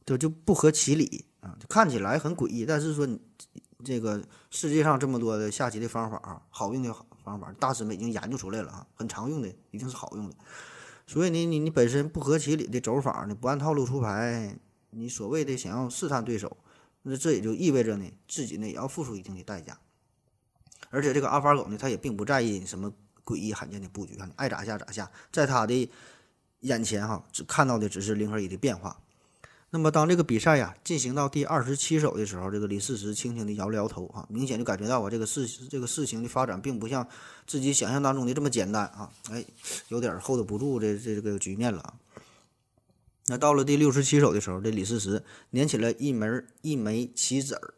[0.08, 2.66] 就就不合其理啊，看起来很诡异。
[2.66, 3.22] 但是说你
[3.86, 6.96] 这个世界上这么多的下棋的方法啊，好用的。
[7.28, 10.36] 方法大师们已经研究出来了啊，很常用的，一定是好用的。
[11.06, 14.58] 所以你你你本身不合其理的走法，你不按套路出牌，
[14.92, 16.56] 你所谓的想要试探对手，
[17.02, 19.78] 那这也就意味着呢，自己呢也要付出一定的代价。
[20.90, 22.90] 而且这个阿尔法狗呢，他也并不在意什么
[23.26, 25.92] 诡异罕见的布局，爱咋下咋下，在他的
[26.62, 28.98] 眼前哈，只看到的只是零和一的变化。
[29.70, 37.06] 那么，当这个比赛呀进行到第二十七手的时候，这个李世石轻轻地摇了摇头，啊，明显就感觉到啊，这个事这个事情的发展并不像
[37.46, 39.44] 自己想象当中的这么简单啊，哎，
[39.90, 41.96] 有点 hold 不住这这个局面了。
[43.26, 46.28] 那到了第六十七手的时候，这李世石捻起了一枚
[46.62, 47.74] 一枚棋子儿，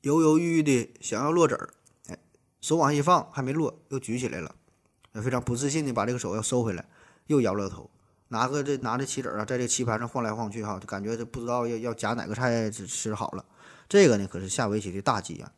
[0.00, 1.74] 犹犹豫豫的想要落子儿，
[2.06, 2.18] 哎，
[2.62, 4.54] 手往下一放，还没落，又举起来了，
[5.22, 6.88] 非常不自信的把这个手要收回来，
[7.26, 7.90] 又摇了摇头。
[8.32, 13.44] 拿个这拿着棋子啊，在这棋盘上晃来晃去哈，就感觉这不知道要要夹哪个菜吃好了。
[13.88, 15.52] 这个呢可是下围棋的大忌啊！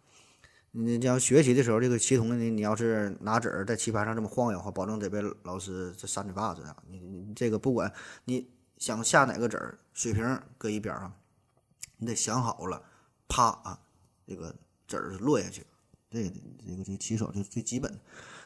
[0.70, 6.74] 你这样学习的时候，这个棋童呢，你要是拿子儿在棋盘上这么晃悠的话，保证得被老师这扇嘴巴子啊！
[6.90, 7.92] 你你这个不管
[8.24, 11.12] 你想下哪个子儿，水平搁一边啊，
[11.98, 12.82] 你得想好了，
[13.28, 13.78] 啪啊，
[14.26, 14.54] 这个
[14.88, 15.66] 子儿落下去。
[16.10, 18.00] 这个这个这棋手就最基本。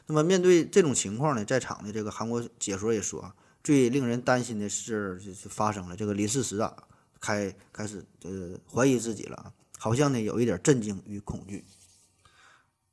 [0.05, 3.33] 那么面对这种情况呢，在场的这个韩国解说也说啊。
[3.67, 6.73] 最令人担心的事就是发生了，这个李世石啊，
[7.19, 11.65] 开开始呃怀疑自己了，好像呢有一点震惊与恐惧。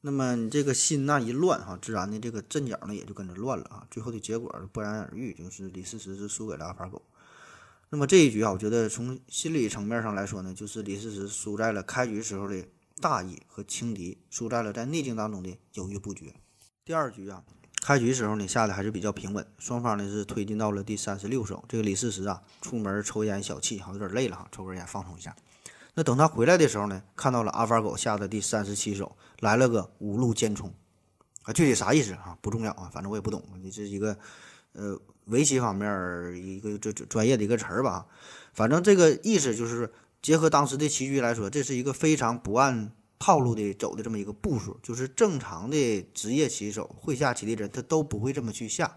[0.01, 3.87] 那么你这个心那一乱哈，自然的这个阵脚呢也就跟着乱了啊。
[3.89, 7.01] 最后的结果不言而喻，就是李世石是输给了阿法狗。
[7.91, 12.67] 那么这一局啊，我觉得从心理层面上来说呢，就是李世石输在了开局时候的
[13.01, 16.35] 大意和轻敌，输在了在逆境当中的犹豫不决。
[16.85, 17.45] 第二局啊。
[17.85, 21.63] 开局时候呢，下的还是比较平稳，双方呢是推进到了第三十六手。
[21.69, 25.37] 这个李世石啊，出门抽烟小憩，好像有点累了哈，抽根烟放松一下。
[25.93, 30.73] 那等他回来的时候呢，看到了阿法狗下的第三十七手，来了个五路尖冲，
[31.43, 32.39] 啊，具体啥意思啊？
[32.41, 34.17] 不重要啊，反正我也不懂，这是一个
[34.73, 38.07] 呃围棋方面一个这这专业的一个词儿吧。
[38.55, 39.93] 反正这个意思就是
[40.23, 42.93] 结合当时的棋局来说，这是一个非常不按。
[43.19, 48.97] 套路的走的这么一个步数，就是正常的职业棋手会下棋的人，他都不会这么去下。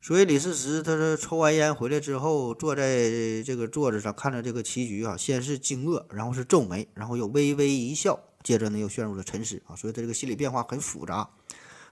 [0.00, 9.74] 所以李世石他是抽完烟回来之后，坐在这个座子上看着这个棋局啊，先是惊愕，然后是皱眉，然后又微微一笑，接着呢又陷入了沉思啊。
[9.74, 11.28] 所以他这个心理变化很复杂。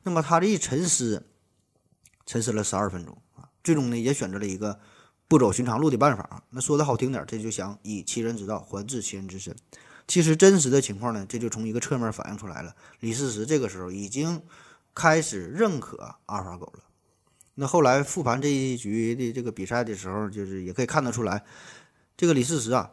[0.05, 1.27] 那么他这一沉思，
[2.27, 4.79] 沉思了十二分钟啊，最终呢也选择了一个
[5.27, 6.45] 不走寻常路的办法。
[6.51, 9.57] 那说的好听点，这就想以其人之道还治其人之身。
[10.07, 12.75] 其实真实的情况呢，这就从一个侧面反映出来了。
[13.01, 14.43] 李世石这个时候已经
[14.95, 16.81] 开始认可阿尔法狗了。
[17.55, 21.45] 那后来复盘这一局的这个比赛的时候，就是也可以看得出来，
[22.17, 22.91] 这个李世石啊，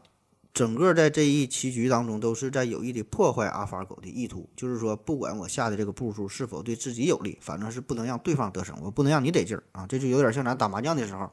[0.54, 4.50] 整个在这一棋局当中都是在有意的破坏阿尔法狗的意图。
[4.56, 9.86] 就是说，不管我下的这个步数是否对自己有利，反正是不能让对方得胜，我不能让你得劲儿啊。
[9.88, 11.32] 这就有点像咱打麻将的时候，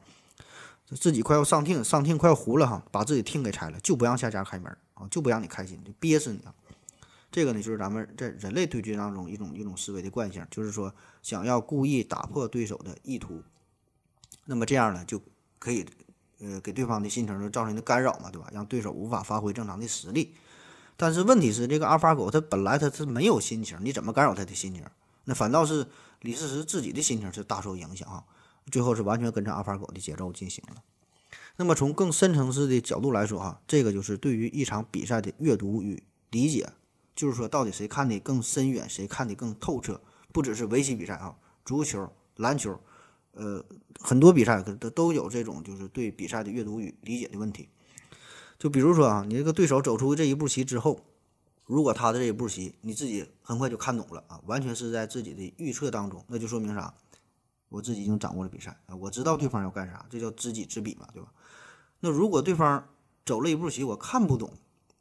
[0.99, 4.75] 自己快要上听，上听快要糊了哈，把自己听给拆了，就不让下家开门。
[5.07, 6.53] 就不让你开心，就憋死你啊！
[7.31, 13.43] 这个呢，就是咱们在人类对局当中一种一种思维的惯性，就是说想要故意打破对手的意图，
[14.45, 15.21] 那么这样呢，就
[15.59, 15.85] 可以
[16.39, 18.49] 呃给对方的心情造成的干扰嘛，对吧？
[18.51, 20.33] 让对手无法发挥正常的实力。
[20.97, 24.83] 但是问题是，这个阿尔法狗它本来它是没有心情，你怎么干扰它的心情？
[25.25, 25.87] 那反倒是
[26.21, 28.23] 李世石自己的心情是大受影响啊，
[28.71, 30.81] 最后是完全跟着阿尔法狗的节奏进行了。
[31.59, 36.71] 那么从更深层次的角度来说哈，这个就是对于一场比赛的阅读与理解，
[37.13, 39.99] 就是说到底谁看的更深远，谁看的更透彻，
[40.31, 42.79] 不只是围棋比赛啊，足球、篮球，
[43.33, 43.61] 呃，
[43.99, 47.67] 很多比赛都都有这种就是对比赛的阅读与理解的问题。
[48.57, 51.01] 就比如说啊，你这个对手走出这一步棋之后，
[51.65, 56.93] 如果他的这一步棋你自己很快就看懂了啊，完全是在自己的预测当中，那就说明啥？
[57.67, 61.29] 我自己已经掌握了比赛啊，我知道对方要干啥，这叫知己知彼嘛，对吧？
[61.99, 62.87] 那如果对方
[63.25, 64.51] 走了一步棋，我看不懂，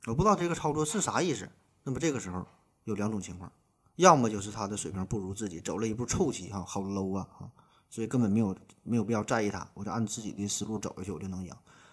[0.07, 1.49] 我不知道这个操作是啥意思，
[1.85, 2.47] 那么这个时候
[2.85, 3.51] 有两种情况，
[3.97, 7.51] 要么就是他的水平不如自己，走了一步臭棋哈，好 low 啊啊，
[7.89, 11.53] 所以根本没有没有必要在意他，我就按自己的思路走下去，我就能赢。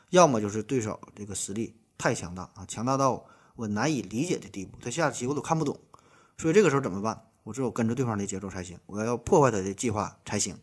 [0.10, 5.80] 要么就是对手这个实力太强大啊，强大到我难以理解的地步，他下棋我都看不懂，
[6.38, 7.22] 所以这个时候怎么办？
[7.44, 10.58] 我只有跟着对方的节奏才行，我要破坏他的计划才行。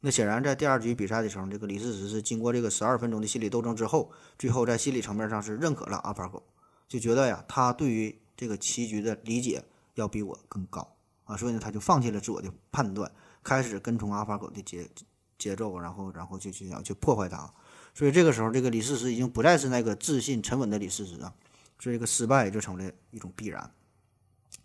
[0.00, 6.42] 那显然在第二局比赛的时候，这个李世石是经过这个十二分钟的心理斗争之后，最后在心理层面上是认可了阿尔法狗，
[6.88, 13.10] 就觉得呀，他对于这个棋局的理解要比我更高啊，所以呢，他就放弃了自我的判断，
[13.42, 14.88] 开始跟从阿尔法狗的节
[15.36, 17.52] 节奏，然后然后就去想去破坏他。
[17.92, 21.34] 所以这个时候，这个李世石已经不再是那个自信沉稳的李世石啊，
[21.80, 23.68] 所以这个失败就成了一种必然。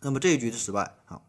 [0.02, 1.20] 那么这一局的失败啊，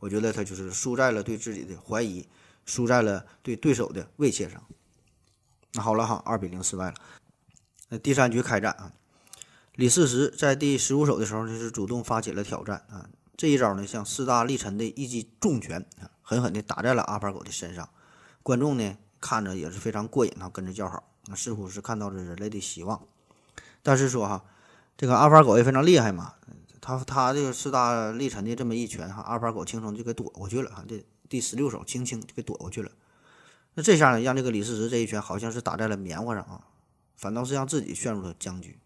[0.00, 2.26] 我觉得他就是输在了对自己的怀疑，
[2.64, 4.62] 输在了对对手的畏怯上。
[5.72, 6.94] 那好了哈，二比零失败了。
[7.88, 8.92] 那第三局开战啊，
[9.74, 15.84] 李世石在第十五手的时候就是主动发起了挑战啊，这一招呢像势大力沉的一记重拳，
[16.22, 17.88] 狠狠地打在了阿法狗的身上。
[18.42, 21.10] 观众呢看着也是非常过瘾啊，跟着叫好。
[21.26, 23.00] 那似乎是看到了人类的希望，
[23.82, 24.44] 但是说哈，
[24.94, 26.34] 这个阿法狗也非常厉害嘛，
[26.82, 32.90] 他他这个势大力沉的这么一拳哈，阿法狗轻松就给躲过去了哈，这第十六手轻轻就给躲过去了。
[33.74, 36.66] 那这下呢，让这个李世石这一拳好像是打在了棉花上啊，
[37.16, 38.78] 反倒是让自己陷入了僵局。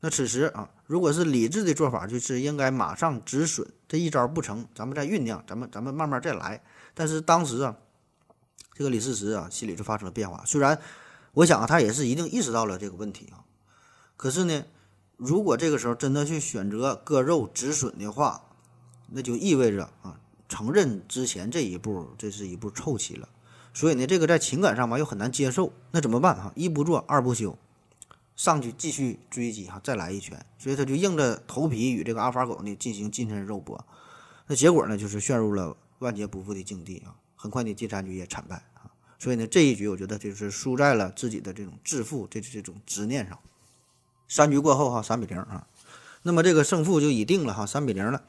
[0.00, 6.62] 那此时啊，如果是理智的做法，就是应该马上止损，这一招不成，咱们再酝酿，咱们咱们慢慢再来。
[6.92, 7.76] 但是当时啊，
[8.74, 10.80] 这个李世石啊，心里就发生了变化，虽然。
[11.32, 13.42] 我想啊，他也是一定意识到了这个问题啊。
[14.16, 14.66] 可是呢，
[15.16, 18.40] 如果这个时候真的去选择割肉止损的话，
[19.08, 23.28] 那就意味着啊，承认之前这一步这是一步臭棋了。
[23.72, 25.72] 所以呢，这个在情感上吧又很难接受。
[25.90, 26.52] 那怎么办哈？
[26.54, 27.58] 一不做二不休，
[28.36, 30.46] 上去继续追击哈，再来一拳。
[30.58, 33.84] 所以他就硬着头皮与这个阿法狗呢进行近身肉搏。
[34.46, 37.16] 那结果呢，就是陷入了万劫不复的境地啊。
[37.34, 38.86] 很快呢，第三局也惨败啊。
[39.18, 43.38] 所以呢，这一局我觉得就是输在了自己的这种自负这这种执念上。
[44.28, 45.66] 三局过后哈，三比零啊，
[46.22, 48.22] 那么这个胜负就已定了哈，三比零了。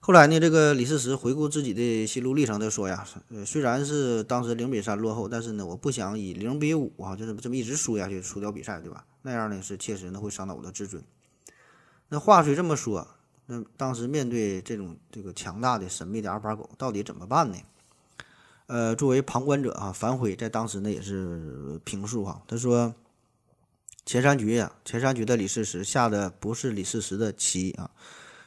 [0.00, 9.04] 后来呢，这个李世石回顾自己的心路历程，他说呀，呃，虽然是当时零比三落后，但是呢，我不想以零比五啊，就是这么一直输下去，输掉比赛，对吧？
[9.22, 11.02] 那样呢是确实呢会伤到我的自尊。
[12.08, 13.06] 那话虽这么说，
[13.46, 17.58] 那当时面对这种这个强大的神秘的阿尔法狗，到底怎么办呢？
[18.68, 22.94] 呃，作为旁观者啊，樊辉在当时呢也是评述哈，他说
[24.06, 27.90] 前三局呀，前三局的李世石下的不是李世石的棋啊，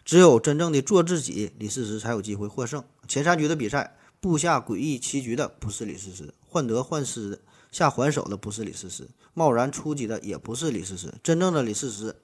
[0.03, 2.83] 只有真正的做自己，李世石才有机会获胜。
[3.07, 11.13] 前三局的比赛布下诡异棋局的不是李世石，患得患失下还手的不是李世石，贸然出击的也不是李世石。
[11.23, 12.15] 真正的李世石，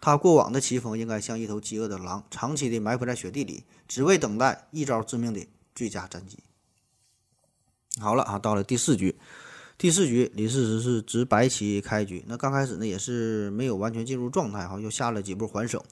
[0.00, 6.38] 他过往的棋风应该像一头饥饿的狼，长期的埋伏在雪地里，只为等待一招致命的最佳战机。
[7.98, 9.16] 好了啊，到了第四局，
[9.78, 12.22] 第四局李世石是执白棋开局。
[12.26, 15.84] 那刚开始呢，也是没有完全进入状态哈，又下了几步还手。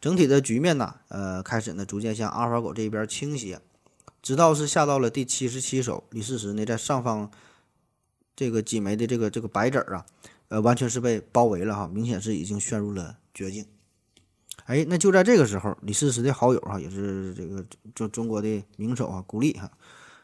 [0.00, 3.60] 整体的局面呢，呃，开始呢逐渐向阿尔法狗这一边倾斜，
[4.20, 7.30] 直到是下到了第七十七手，李世石呢在上方
[8.36, 10.06] 这个几枚的这个这个白子儿啊，
[10.48, 13.64] 呃，完全是被包围了哈，明显是已经陷入了绝境。
[14.66, 19.70] 哎，那就在这个时候，李世石的好友哈，也是这个中中国的名手啊，古力哈。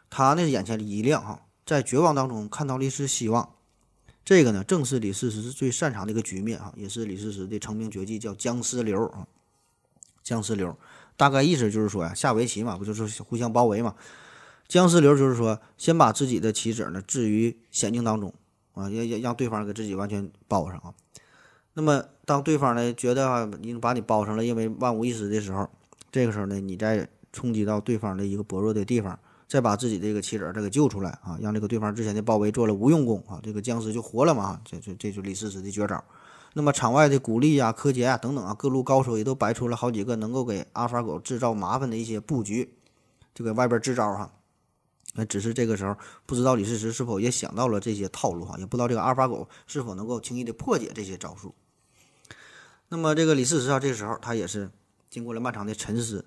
[0.09, 3.55] 他呢眼前一亮哈，在绝望当中看到了一丝希望，
[4.25, 9.27] 这个呢正是李世石最擅长的一个局面哈，也是李世石的成名绝技，叫僵尸流啊。
[10.23, 10.77] 僵尸流
[11.17, 13.95] 大概意思就是说呀，下围棋嘛，不就是互相包围嘛？
[14.69, 18.33] 僵尸流就是说，先把自己的棋子呢置于险境当中
[18.75, 20.95] 啊，要要让对方给自己完全包上啊。
[21.75, 25.69] 那么当对方呢觉得已经把你包上了，因为万无一失的时候，
[26.11, 29.19] 这个时候呢，你再冲击到对方的一个薄弱的地方。
[29.49, 36.05] 再把自己这个棋子再给救出来啊，让这个对方之前的包围做了无用功啊，这个僵尸就活了嘛这这这就李世石的绝招。
[36.53, 42.75] 那么场外的古力呀、柯洁啊等等啊，各路高手也都摆出了好几个能够给阿尔法狗制造麻烦的一些布局，
[43.35, 44.33] 就给外边支招哈。
[45.15, 51.55] 那只是这个时候不知道李世石是否也想到了这些套路哈，也不知道这个阿尔法狗是否能够轻易的破解这些招数。
[52.89, 54.71] 那么这个李世石啊，这个时候他也是
[55.09, 56.25] 经过了漫长的沉思，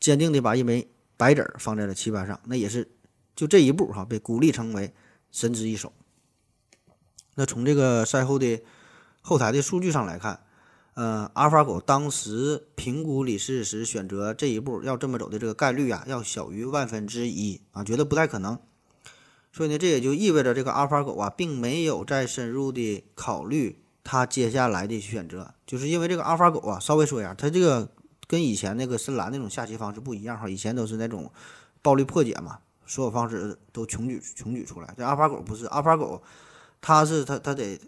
[0.00, 2.90] 坚定的把一枚白子放在了棋盘上，那也是
[3.34, 4.92] 就这一步哈，被鼓励成为
[5.30, 5.92] 神之一手。
[7.34, 8.62] 那从这个赛后的
[9.28, 10.38] 后台的数据上来看，
[10.94, 18.56] 呃，阿尔法狗当时评估李世石选择这一步要这么走的这个概率啊，要小于万分之一啊，觉得不太可能。
[19.52, 27.88] 所以呢，这也就意味着这个阿尔法狗啊，并没有再深入的考虑他接下来的选择，就是因为这个阿尔法狗啊，稍微说一下，它这个
[28.28, 31.28] 跟以前那个深蓝那种下棋方式不一样哈，以前都是那种
[31.82, 36.22] 暴力破解嘛，所有方式都穷举穷举出来，这阿尔法狗不是阿尔法狗。
[36.78, 37.80] 它是它它得，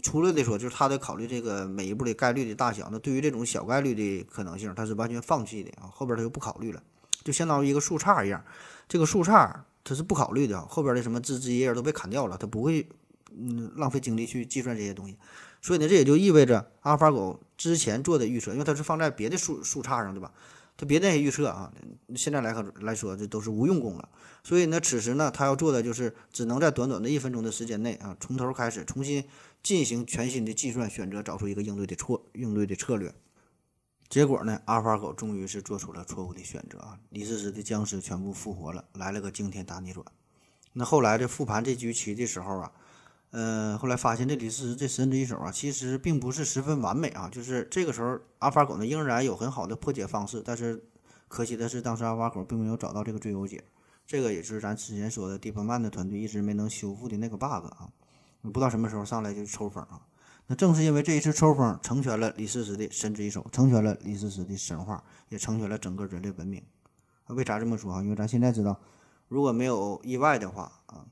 [0.00, 2.88] 除了的说，就是他得考虑这个每一步的概率的大小。
[2.90, 5.90] 那对于这种小概率的可能性，他是完全放弃的啊。
[5.92, 6.82] 后边他就不考虑了，
[7.22, 8.42] 就相当于一个树杈一样。
[8.88, 12.88] 这个树杈他是不考虑的，后边的什么枝枝叶叶都被砍掉了，他不会
[13.36, 15.18] 嗯浪费精力去计算这些东西。
[15.60, 20.32] 所以呢，这也就意味着阿尔法狗之前做的预测，因为它是放在别的树树杈上，对吧？
[20.74, 21.70] 他别的那些预测啊，
[22.16, 24.08] 现在来看来说，这都是无用功了。
[24.42, 29.22] 所以呢，此时呢，他要做的就是只能在短短的一分钟的时间内啊，从头开始重新
[29.62, 33.14] 进行全新的计算，选择找出一个应对的错应对的策略。
[34.08, 36.98] 结果呢，阿尔法狗终于是做出了错误的选择啊！
[37.08, 40.04] 李世石的僵尸全部复活了，来了个惊天大逆转。
[40.74, 42.72] 那后来这复盘这局棋的时候啊，
[43.30, 47.30] 呃，后来发现这李世石这神之一手啊，其实并不是十分完美啊。
[47.30, 50.84] 就是这个时候，阿尔法狗呢仍然有很好的破解方式，但是
[51.28, 53.64] 可惜的是，当时阿尔法狗并没有找到这个最优解。
[54.06, 57.88] 这个也是咱之前说的蒂普曼的团队一直没能修复的那个 bug 啊，
[58.50, 60.06] 不知道什么时候上来就抽风啊。
[60.48, 66.62] 那正是因为这一次抽风，成全了李世石的神之一手，成全了李世石的神话，也成全了整个人类文明。
[67.28, 68.02] 为啥这么说啊？
[68.02, 68.78] 因为咱现在知道，
[69.28, 71.06] 如果没有意外的话啊，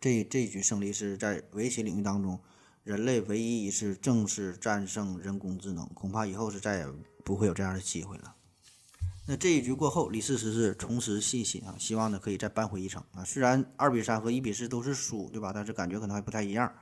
[0.00, 2.38] 这这一局胜利是在围棋领域当中
[2.84, 6.86] 人类唯一一次正式战胜人工智能，恐怕以后是再也
[7.24, 8.34] 不会有这样的机会了。
[9.28, 13.24] 那这一局过后，李世石是重拾信心啊，希望呢可以再扳回一城啊。
[13.24, 15.50] 虽然二比三和一比四都是输，对吧？
[15.52, 16.72] 但是感觉可能还不太一样。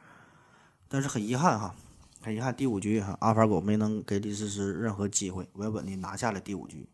[0.88, 1.74] 但是很遗憾哈，
[2.20, 6.86] 很遗憾第五局哈，阿法狗没能给李世石任何机会，稳稳的拿下了第五局。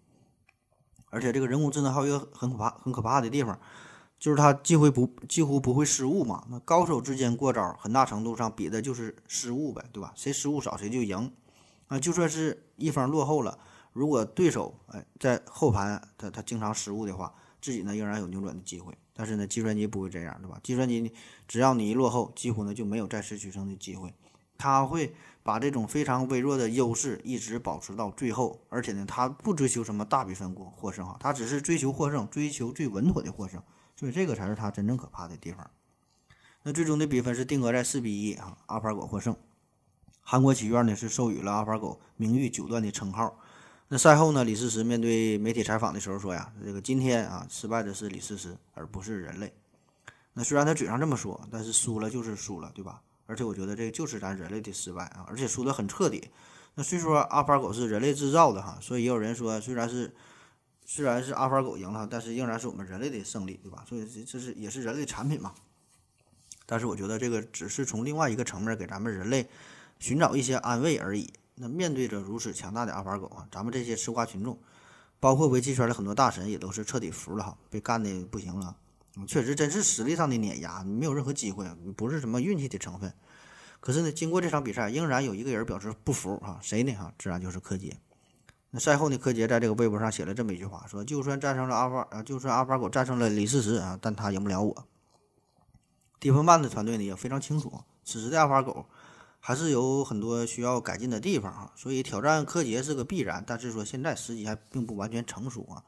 [1.11, 3.59] 而且这个人工智能还有一个很可怕、很可怕的地方，
[4.21, 6.45] 就是它几乎不几乎不会失误嘛。
[6.49, 10.13] 那高手之间过招，很大程度上比的就是失误呗，对吧？
[10.15, 11.33] 谁失误少谁就赢
[11.89, 11.99] 啊。
[11.99, 13.59] 就算是一方落后了。
[13.93, 18.97] 如果对手哎在后盘他他经常失误的话，自己呢仍然有扭转的机会。
[19.13, 20.59] 但是呢，计算机不会这样，对吧？
[20.63, 21.13] 计算机
[21.47, 24.15] 只要你一落后，几乎呢就没有再次取胜的机会。
[24.57, 33.63] 他会把这种非常微弱的优势一直保持到最后，而且呢，他不追求什么大比分过获胜哈，他只是追求获胜，追求最稳妥的获胜。
[33.97, 35.71] 所以这个才是他真正可怕的地方。
[36.63, 39.37] 那最终的比分是定格在四比一啊，阿尔法狗获胜。
[40.23, 43.39] 韩国棋院呢是授予了阿尔法狗名誉九段的称号。
[43.93, 44.45] 那赛后呢？
[44.45, 49.53] 李世石面对媒体采访的时候说呀：“这个今天啊，失败的是李世石，而不是人类。
[50.33, 53.03] 那虽然他嘴上这么说，但是输了就是输了，对吧？
[53.27, 56.31] 而且我觉得这就是咱人类的失败啊，而且输得很彻底。
[56.77, 60.15] 那虽说阿法狗是人类制造的哈，所以也有人说，虽然是
[60.87, 63.85] 虽然是阿法狗赢了，但是仍然是我们人类的胜利，对吧？
[63.89, 65.53] 所以这这是也是人类产品嘛。
[66.65, 69.49] 但是我觉得这个只是从另外一个层面给咱们人类
[69.99, 74.59] 寻找一些安慰而已。”那面对着如此强大的阿尔法狗啊，咱们这些吃瓜群众，
[75.21, 78.75] 包括围棋圈的很多大神，也都是彻底服了哈，被干的不行了。
[79.29, 83.13] 确实，真是实力上的碾压，没有任何机会，不是什么运气的成分。
[83.81, 86.95] 可是呢，经过这场比赛，仍然有一个人表示不服哈，谁呢？
[86.95, 87.99] 哈，自然就是柯洁。
[88.71, 94.87] 那赛后呢，柯洁在这个微博上写了这么一句话，说：“就算战胜了阿尔法啊，就算阿尔法狗战胜了李世石啊，但他赢不了我。”
[96.21, 98.87] 蒂芬曼的团队呢也非常清楚，此时的阿尔法狗。
[99.41, 103.43] 还是有很多需要改进的地方啊，所以挑战柯洁是个必然。
[103.47, 105.83] 但是说现在时机还并不完全成熟啊，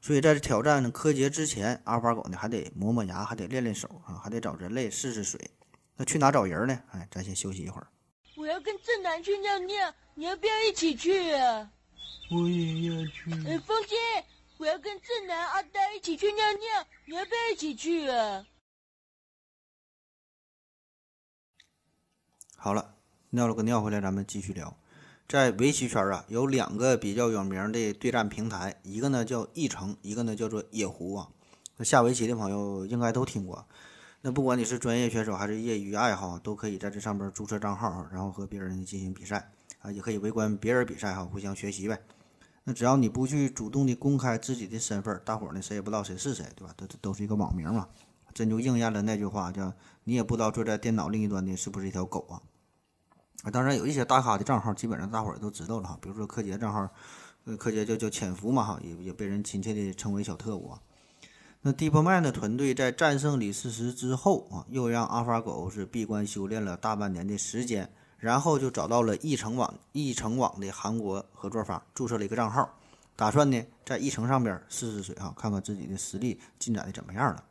[0.00, 5.40] 所以在挑战柯洁之前，阿尔法狗呢还得磨磨牙，还得练练手啊，还得找人类试试水。
[5.96, 6.78] 那去哪找人呢？
[6.92, 7.86] 哎，咱先休息一会儿。
[8.36, 11.68] 我要跟正南去尿尿，你要不要一起去啊？
[12.30, 13.32] 我也要去。
[13.48, 13.96] 哎，风姐，
[14.58, 18.44] 我要跟正南、阿呆一起去尿尿，你要不要一起去啊？
[22.66, 22.96] 好了，
[23.30, 24.76] 尿了个尿回来，咱们继续聊。
[25.28, 31.28] 在围棋圈啊，有两个比较有名的对战平台，一个呢叫易城，一个呢叫做野狐啊。
[31.76, 33.64] 那下围棋的朋友应该都听过。
[34.22, 39.48] 那不管你是专业选手还是业余爱好，都可以在这上边注册账号，然后和别人进行比赛
[39.82, 41.96] 啊，也可以围观别人比赛哈，互相学习呗。
[42.64, 46.74] 那只要你不去主动的公开自己的身份，大伙儿呢谁也不知道谁是谁，对吧？
[46.76, 47.86] 都都是一个网名嘛，
[48.34, 52.42] 真就应验了那句话，叫你也不知道坐在电脑另一端的是不是一条狗啊。
[53.50, 56.88] 当然有一些大咖的账号，基本上大伙儿都知道了哈，比如说柯洁账号，
[57.44, 60.72] 呃，柯洁叫叫潜伏嘛哈，也也被人亲切的称为小特务。
[61.62, 72.72] 那 DeepMind 团队在战胜李世石之后啊，又让阿法狗是闭关修炼了大半年的时间，然后就找到了易成网易成网的韩国合作方，注册了一个账号，
[73.16, 77.42] 打算呢在易成上边试试水哈，看看自己的实力进展的怎么样了。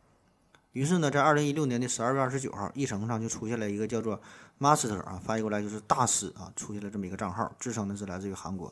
[0.71, 4.21] 于是呢，在二零一六年的十二月二十九号，易成上就出现了一个叫做
[4.59, 8.71] Master 啊，翻译过来就是大师啊，出现了这么一个账号，自称呢是来自于韩国。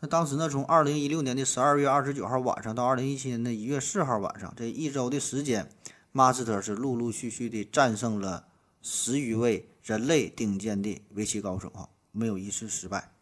[0.00, 5.70] 那当时呢，从二零一六年的十二月二十九号晚上到二零一七年的一月四号晚上，这一周的时间
[6.12, 8.46] ，Master 是陆陆续续的战胜了
[8.82, 13.12] 十余位人类顶尖的围棋高手啊，没有一次失败。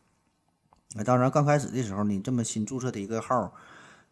[0.96, 3.52] 那当然，刚开始的时候，你这么新注册的一个号，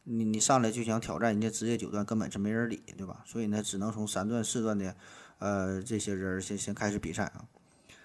[0.05, 3.24] 你你上来就想挑战人家职业九段，根本是没人理，对吧？
[3.26, 4.95] 所以呢，只能从三段、四段的，
[5.43, 7.45] 呃，这些人先先开始比赛啊。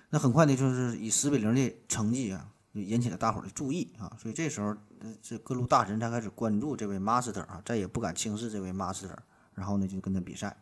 [0.09, 2.49] 那很快呢，就是以十比零的成绩啊。
[2.73, 4.75] 引起了大伙儿的注意啊，所以这时候，
[5.19, 9.09] 这各路大神才开始关注这位 master 啊，再也不敢轻视这位 master，
[9.55, 10.55] 然后呢就跟他比赛。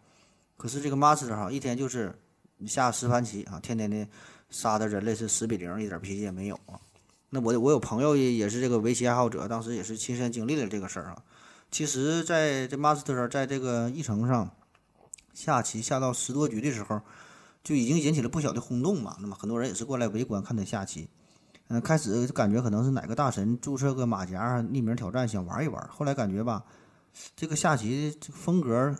[0.56, 2.18] 可是这个 master 哈，一天就是
[2.66, 4.08] 下十盘棋啊，天天的
[4.50, 6.80] 杀的人类是十比零，一点脾气也没有啊。
[7.32, 11.22] 那我我有朋友也是这个围棋爱好者，当时也是亲身经历了这个事儿啊。
[11.70, 14.50] 其实在这 master 在这个议程上
[15.36, 17.00] 下棋下到十多局的时候，
[17.64, 19.16] 就已经引起了不小的轰动嘛。
[19.20, 21.08] 那么很多人也是过来围观看他下棋。
[21.68, 25.88] 嗯，开始感觉可能是哪个大神注册个马甲匿名挑战，想玩一玩。
[25.90, 26.64] 后来感觉吧，
[27.36, 28.96] 这个下棋这风格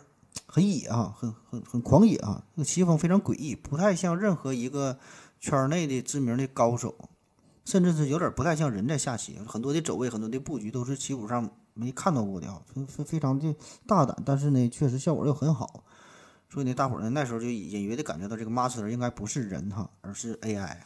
[0.46, 4.98] 很野啊，很很很狂野啊，那棋风非常诡异，不太像任何一个
[5.38, 6.92] 圈内的知名的高手，
[7.64, 9.38] 甚至是有点不太像人在下棋。
[9.46, 13.54] 很多的走位，很多的布局都是棋谱上没看到过的啊，非非非常的
[13.86, 15.84] 大胆，但是呢，确实效果又很好。
[16.48, 20.78] 所以呢，大伙呢那时候就隐约的感觉到这个 master 应该不是人哈，而是 AI。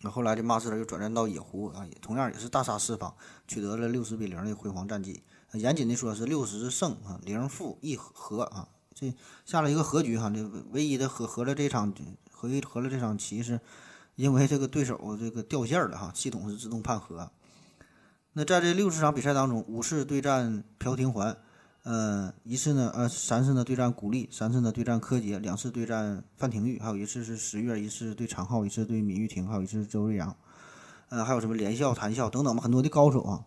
[0.00, 3.14] 那后来这马斯特又转战到野狐啊，也同样也是大杀四方，
[3.46, 5.22] 取得了六十比零的辉煌战绩。
[5.54, 10.30] 严谨的说是六十胜啊，零负一和啊，这下了一个和局哈。
[10.30, 11.92] 这唯一的和和了这场
[12.30, 13.60] 和和了这场棋，是
[14.14, 17.30] 因为这个对手这个掉线了哈，系统是自动判和。
[18.34, 21.36] 那在这六十场比赛当中，五次对战朴廷桓。
[21.90, 30.36] 呃，一次呢，呃，三次呢对战古力，三次呢对战柯洁，两次对战范廷钰，还有一次是十月，一次对常浩，一次对闵玉婷，还有一次周瑞阳，
[31.08, 33.42] 呃，还有什么连笑、谭笑等等吧，很多的高手啊，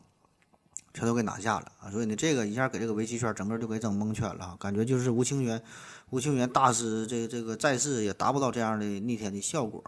[0.92, 1.92] 全都给拿下了啊！
[1.92, 5.62] 所以呢，这个一下给这个围棋圈整个就给整蒙圈了，感觉就是吴清源，
[6.10, 9.84] 吴清源大师这这个在世也达不到这样的逆天的效果，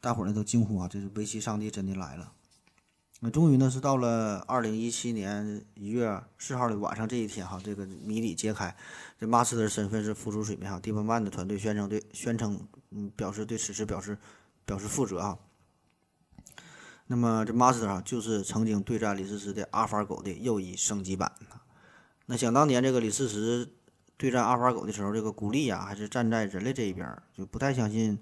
[0.00, 2.32] 大伙呢都惊呼啊，这是围棋上帝真的来了。
[3.20, 8.76] 那终于呢，是到了二零一七年一月四号的晚上这一天哈，这个谜底揭开，
[9.18, 10.78] 这马斯的身份是浮出水面哈。
[10.78, 12.60] 迪 e 曼的团队宣称对宣称，
[12.90, 14.16] 嗯，表示对此事表示
[14.64, 15.36] 表示负责啊。
[17.08, 21.32] 那么这马斯啊，就是曾经对战李世石的阿尔法狗的又一升级版。
[22.26, 23.68] 那想当年这个李世石
[24.16, 28.16] 对战阿尔法狗的时候，这个古力呀还是站在人类这一边，就不太相信。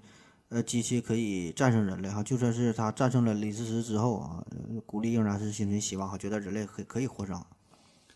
[0.49, 4.41] 呃，机器可以战胜人类哈，就算是他战胜了李世石之后啊，
[4.85, 7.43] 古力仍然是心存希望哈，觉得人类可可以获胜。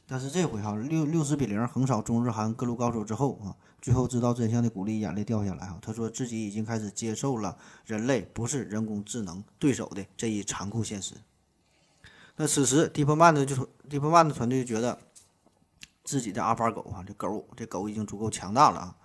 [0.07, 11.15] 但是这回哈，六六十比零横扫中日韩各路高手之后啊，最后知道真相的古力眼泪掉下来哈，他说自己已经开始接受了人类不是人工智能对手的这一残酷现实。
[12.37, 13.55] 那此时，DeepMind 的就
[13.89, 14.97] DeepMind 的团队觉得
[16.05, 18.95] 自己的阿法狗啊，这狗这狗已经足够强大了啊。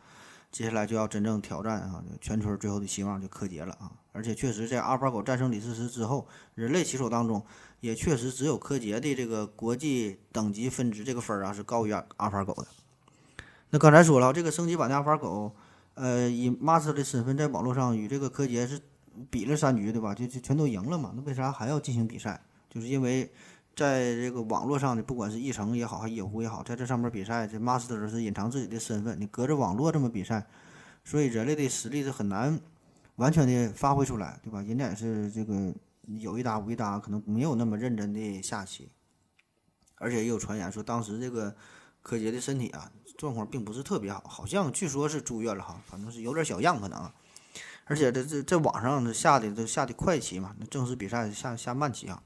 [0.53, 3.93] 接下来就要真正挑战啊，全村最后的希望就柯洁了啊！
[4.13, 7.45] 而且确实，在阿尔法狗战胜李世石之后，人类棋手当中
[7.81, 12.67] 也确实只有柯洁的这个国际等级分值这个分儿啊是高于阿尔法狗的。
[13.69, 15.55] 那刚才说了，这个升级版的阿尔法狗，
[15.95, 18.81] 呃，以 master 的身份在网络上与这个柯洁是
[19.29, 20.15] 比了三局，对吧？
[20.15, 21.13] 就就全都赢了嘛？
[21.15, 22.41] 那为啥还要进行比赛？
[22.71, 23.31] 就是因为。
[23.77, 30.47] 在这个网络上的，不管是易成也好，还野狐也好，在这上面比赛，这 master 是隐藏自己的身份，你隔着网络这么比赛，
[31.05, 32.59] 所以人类的实力是很难
[33.17, 34.63] 完全的发挥出来，对吧？
[34.63, 35.75] 人家也是这个
[36.07, 38.89] 有一搭无一搭，可能没有那么认真的下棋，
[39.97, 41.55] 而且也有传言说，当时这个
[42.01, 47.13] 柯洁的身体啊状况并不是特别好，好像据说是住院了哈，反正是有点小恙可能，
[47.85, 52.23] 而且这这在网上下的都下的快棋嘛，那正式比赛下下慢棋啊。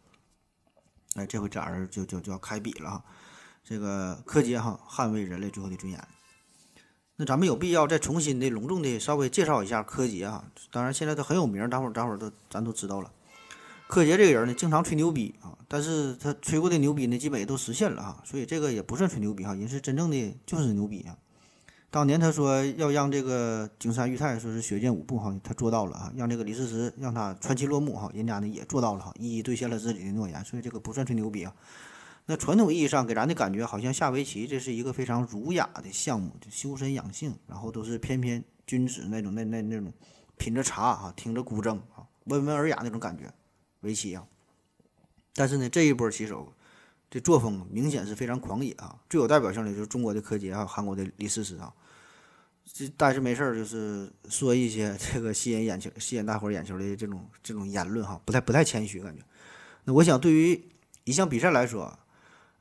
[1.15, 3.05] 哎，这回俩人就就就要开比了哈，
[3.65, 6.09] 这个柯洁哈捍卫人类最后的尊严。
[7.17, 10.45] 那咱们有必要再重新的隆重的稍微介绍一下柯洁啊。
[10.71, 13.13] 当然现在他很有名，大伙儿大伙儿都咱都知道了。
[13.89, 21.19] 柯洁这个人呢，经常吹牛逼啊，但是他吹过的牛逼呢，基本也都实现了哈，所以这个也不算吹牛逼哈，人是真正的就是牛逼啊。
[21.91, 31.53] 当年他说要让这个景山裕太说是血溅五步哈，他做到了啊，让这个李世石让他传奇落幕哈，人家呢也做到了哈，一一兑现了自己的诺言，所以这个不算吹牛逼啊。
[32.27, 39.93] 那传统意义上给咱的感觉，好像下围棋这是一个非常儒雅的项目，就修身养性，然后都是翩翩君子那种那那那种
[40.37, 43.25] 品着茶啊，听着古筝啊，温文尔雅那种感觉，
[43.81, 44.25] 围棋啊。
[45.35, 46.53] 但是呢，这一波棋手
[47.11, 51.75] 这作风明显是非常狂野啊，最有代表性的就是中国的柯洁啊，韩国的李世石啊。
[52.73, 59.23] 这但是没事儿就是说一些这个吸引眼球、吸引大伙儿眼球的这种这种言论哈，不太不太谦虚感觉。
[59.85, 60.71] 那我想对于
[61.05, 61.99] 一项比赛来说，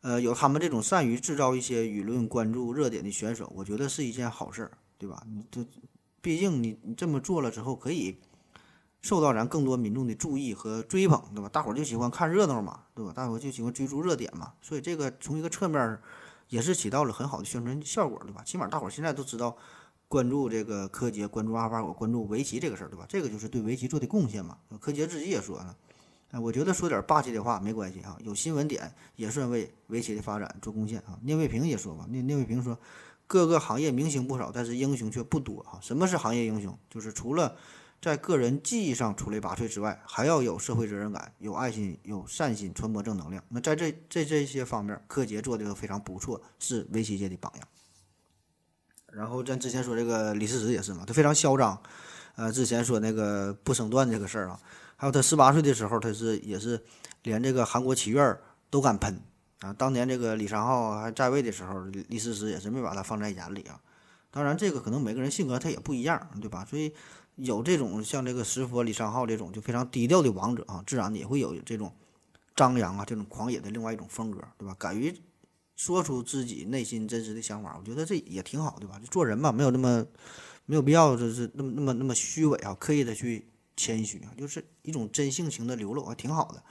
[0.02, 5.22] 呃，有他们这种善于制造一些舆论关注热点的选手，我觉得是一件好事儿，对吧？
[5.28, 5.66] 你这
[6.22, 8.18] 毕竟你你这么做了之后，可以
[9.02, 11.48] 受到咱更多民众的注意和追捧，对吧？
[11.50, 13.14] 大伙儿就喜欢看热闹嘛，对吧？
[13.14, 15.98] 大伙儿就喜欢追逐热点嘛，所以这个从一个侧面
[16.50, 18.42] 也是起到了很好的宣传效果，对吧？
[18.44, 19.56] 起码大伙儿现在都知道
[20.10, 23.06] 关注这个柯洁，关注阿尔法狗，关注围棋这个事儿，对吧？
[23.08, 24.58] 这个就是对围棋做的贡献嘛。
[24.82, 25.78] 柯洁自己也说了。
[26.32, 31.18] 哎，我觉得说点霸气的话没关系啊，有新闻点也算为围棋的发展做贡献啊。
[31.22, 32.76] 聂卫平也说过，聂聂卫平说，
[33.28, 35.78] 各个行业明星不少，但是英雄却不多啊。
[35.80, 36.76] 什么是行业英雄？
[36.90, 37.56] 就是除了
[38.02, 43.44] 在个人技艺上出类拔萃之外，还要有社会责任感、有爱心、有善心，传播正能量。
[43.48, 47.68] 那在这这这些方面，柯洁做的非常不错，是围棋界的榜样。
[49.14, 51.82] 然后咱之前说这个李世石也是嘛，他非常嚣张，
[52.36, 54.60] 呃，之前说那个不生段这个事儿啊。
[54.96, 56.84] 还有他十八岁的时候，他是也是
[57.24, 58.38] 连这个韩国棋院
[58.70, 59.22] 都敢喷
[59.62, 59.72] 啊！
[59.74, 63.80] 当年这个李昌镐还在位的时候，李世石也是没把他放在眼里啊。
[64.30, 66.66] 当然，这个可能每个人性格他也不一样，对吧？
[66.70, 66.94] 所以
[67.36, 71.94] 有这种像这个石佛李昌镐这种就非常低调的王者啊，自然也会有这种
[72.56, 74.76] 张扬啊、这种狂野的另外一种风格，对吧？
[74.78, 75.18] 敢于
[75.80, 79.00] 说出自己内心真实的想法，我觉得这也挺好，对吧？
[79.00, 80.06] 就做人嘛，没有那么
[80.66, 83.46] 没有必要就是那么那么那么虚伪啊，刻意的去。
[83.82, 86.62] 谦虚啊，就是一种真性情的流露，还挺好的。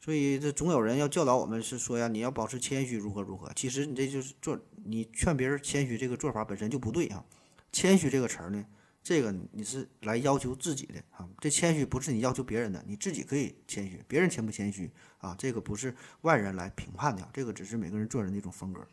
[0.00, 3.50] 所以这总有人要教导我们，是说呀，你要保持谦虚，如何如何。
[3.56, 7.24] 其实你这就是做，你劝别人谦虚这个做法本身就不对啊。
[7.72, 8.64] 谦虚这个词儿呢，
[9.08, 11.26] 这个你是来要求自己的啊。
[11.40, 18.86] 这谦虚不是你要求别人的，你自己可以谦虚，别人谦不谦虚啊，这个不是外人来评判的，这个只是每个人做人的一种风格。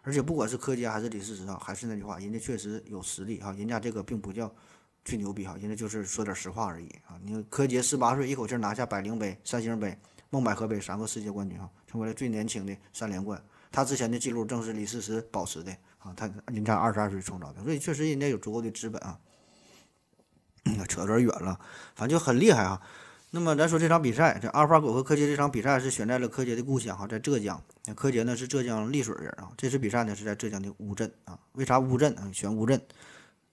[0.00, 4.50] 而且不管是柯洁还是李世石啊，还是那句话，人家确实有实力啊，人家这个并不叫。
[5.02, 7.18] 吹牛逼哈，人家就是说点实话而已啊！
[7.24, 9.96] 你柯洁十八岁一口气拿下百灵杯、三星杯、
[10.28, 13.42] 孟买和杯三个世界冠军啊，成为了最年轻的三连冠。
[13.72, 19.18] 他之前的记录正是李世石保持的啊，他人家二十二岁创造的，所以确实人家有足够的资本啊。
[20.88, 21.58] 扯有点远了，
[21.94, 22.80] 反正就很厉害啊。
[23.32, 27.62] 那么咱说这场比赛，这阿尔法狗和柯洁这场比赛是选在了柯洁的故乡哈，在浙江。
[27.84, 31.38] 那柯洁呢是浙江丽水人啊，这次比赛呢是在浙江的乌镇啊。
[31.52, 32.16] 为啥乌镇？
[32.34, 32.80] 选乌镇？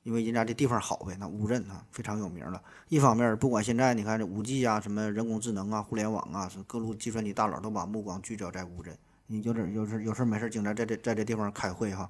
[0.01, 2.61] 因为人家这地方好呗，那乌镇啊非常有名了。
[2.87, 8.97] 一方面，不管现在你看这五 G 啊，什么人工智能啊，互联网啊，是各路计算机大佬都把目光聚焦在乌镇。
[9.27, 12.09] 你有点有事有事没事经常在这在这地方开会哈，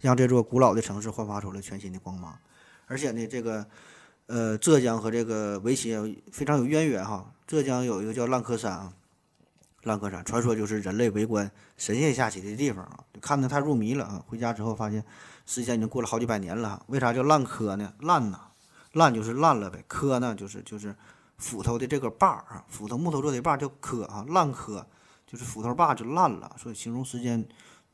[0.00, 2.36] 让这座古老的城市焕发出了全新的光芒。
[2.86, 3.66] 而且呢，这个
[4.28, 7.34] 呃浙江和这个围棋非常有渊源哈。
[7.46, 8.92] 浙江有一个叫烂柯山啊，
[9.82, 14.22] 烂柯山传说就是人类围观神仙下棋的地方啊，看得太入迷了啊。
[14.26, 15.04] 回家之后发现。
[15.50, 17.94] 时间已经过了好几百年了，为啥叫烂柯呢？
[18.00, 18.38] 烂呐，
[18.92, 19.82] 烂就是烂了呗。
[19.88, 20.94] 柯呢，就是就是
[21.38, 24.22] 斧头的这个把儿啊，斧头木头做的把叫柯啊。
[24.28, 24.86] 烂柯
[25.26, 27.42] 就是斧头把就烂了，所以形容时间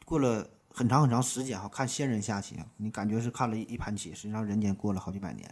[0.04, 1.68] 过了很长很长时间哈。
[1.68, 5.48] 看仙人下棋，你感觉是看了一盘棋，实际上人间过了好几百年。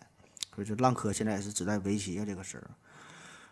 [0.54, 2.70] 所以这烂柯现在也是指在围棋啊这个事儿。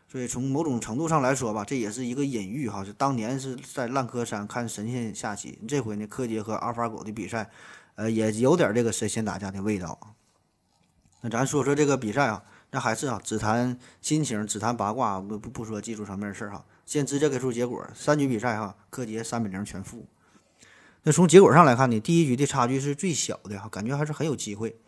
[0.09, 2.85] 所以从某种程度上来说吧，这也是一个隐喻哈。
[2.85, 7.51] 是当年是在烂柯山看神仙下棋，这回呢，柯洁和阿尔法狗的比赛。
[7.97, 10.17] 呃，也有点这个神仙打架的味道啊。
[11.21, 16.65] 那咱说说这个比赛啊，那还是啊，只谈心情，只谈八卦，不不不说技术层面的事儿哈。
[16.87, 20.07] 先直接给出结果，三局比赛哈，柯洁三比零全负。
[21.03, 24.81] 那从结果上来看呢，第一局的差距是最小的哈，感觉还是很有机会。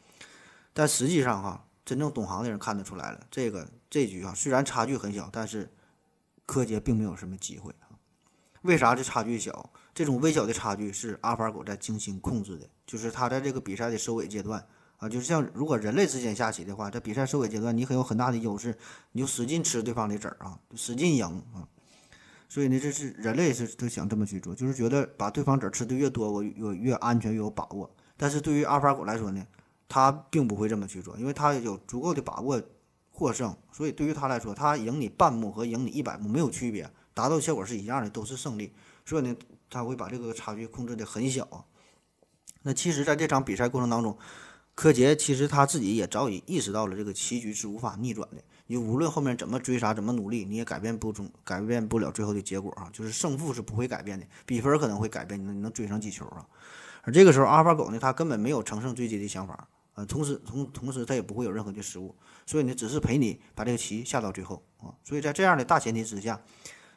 [0.72, 5.68] 但实际上哈，真正懂行的人看得出来了，这个这局啊，虽然差距很小，但是
[6.46, 7.90] 柯洁并没有什么机会啊。
[8.62, 9.70] 为啥这差距小？
[9.94, 12.68] 这种微小的差距是阿尔法狗在精心控制的。
[12.86, 14.64] 就是他在这个比赛的收尾阶段
[14.98, 18.76] 啊，就是像如果人类之间下棋的话，在比赛收尾阶段，你很有很大的优势，
[19.10, 21.66] 你就使劲吃对方的子儿啊，使劲赢啊。
[22.48, 27.90] 所以呢，这是人类是都想这么去做，就是觉得把对方子儿吃的越多，我我越安全越有把握。
[28.16, 29.44] 但是对于阿尔法狗来说呢，
[29.94, 32.58] 他并不会这么去做，因为他有足够的把握
[33.10, 38.72] 获胜，所以对于他来说，他赢你半目和赢你一百目没有区别，达到效果是一样的，都是胜利。
[39.04, 39.36] 所以呢，
[39.68, 41.62] 他会把这个差距控制的很小啊。
[42.62, 44.16] 那其实，在这场比赛过程当中，
[44.74, 48.38] 柯洁其实他自己也早已意识到了这个棋局是无法逆转的。
[48.68, 52.88] 你无论后面怎么追杀、怎么努力，你也改变不中、改变不了最后的结果啊！
[52.94, 56.46] 就是胜负是不会改变的，比分可能会改变，你能追上几球啊？
[57.02, 62.14] 而这个时候，阿尔法狗呢，他根本没有乘胜追击的想法，呃，同时同同时他也不会有任何的失误，
[62.46, 64.94] 所以呢，只是陪你把这个棋下到最后啊。
[65.04, 66.40] 所以在这样的大前提之下，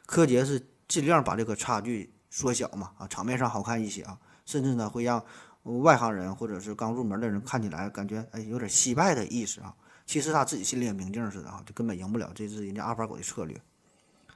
[0.06, 5.22] 柯洁是尽量把这个差距缩小嘛，啊，场面上好看一些啊，甚至呢会让
[5.62, 9.74] 外行人或者是刚入门的人看起来感觉哎有点惜败的意思啊。
[10.06, 13.60] 其实他自己心里也明镜似的啊，就根本赢不了，这是人家阿尔法狗的策略。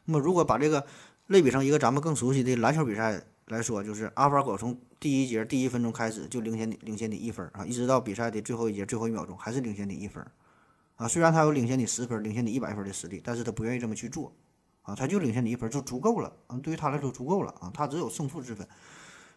[0.04, 0.84] 那么如果把这个
[1.28, 10.24] 类比成一个咱们更熟悉的篮球比赛来说，就是阿尔法狗从第一节第一分钟开始就领先你领先你一分啊，一直到比赛的最后一节最后一秒钟还是领先你一分
[10.96, 11.06] 啊。
[11.06, 14.32] 虽然他有领先你十分、领先你一百分的实力，但是他不愿意这么去做
[14.82, 18.66] 啊，他就领先你一分就足够了啊，对于他来说足够了啊，他只有胜负之分，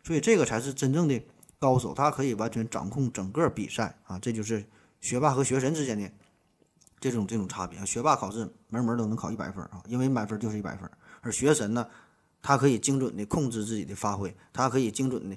[0.03, 1.21] 所以这个才是真正的
[1.59, 4.63] 高手，他可以完全掌控整个比赛啊，这就是
[5.01, 6.09] 学霸和学神之间的。
[6.99, 10.89] 这种这种差别啊，学霸考试门门都能考一百分啊，因为满分就是一百分。
[11.19, 11.85] 而学神呢，
[12.43, 15.35] 他可以精准的控制自己的发挥，他可以精准的，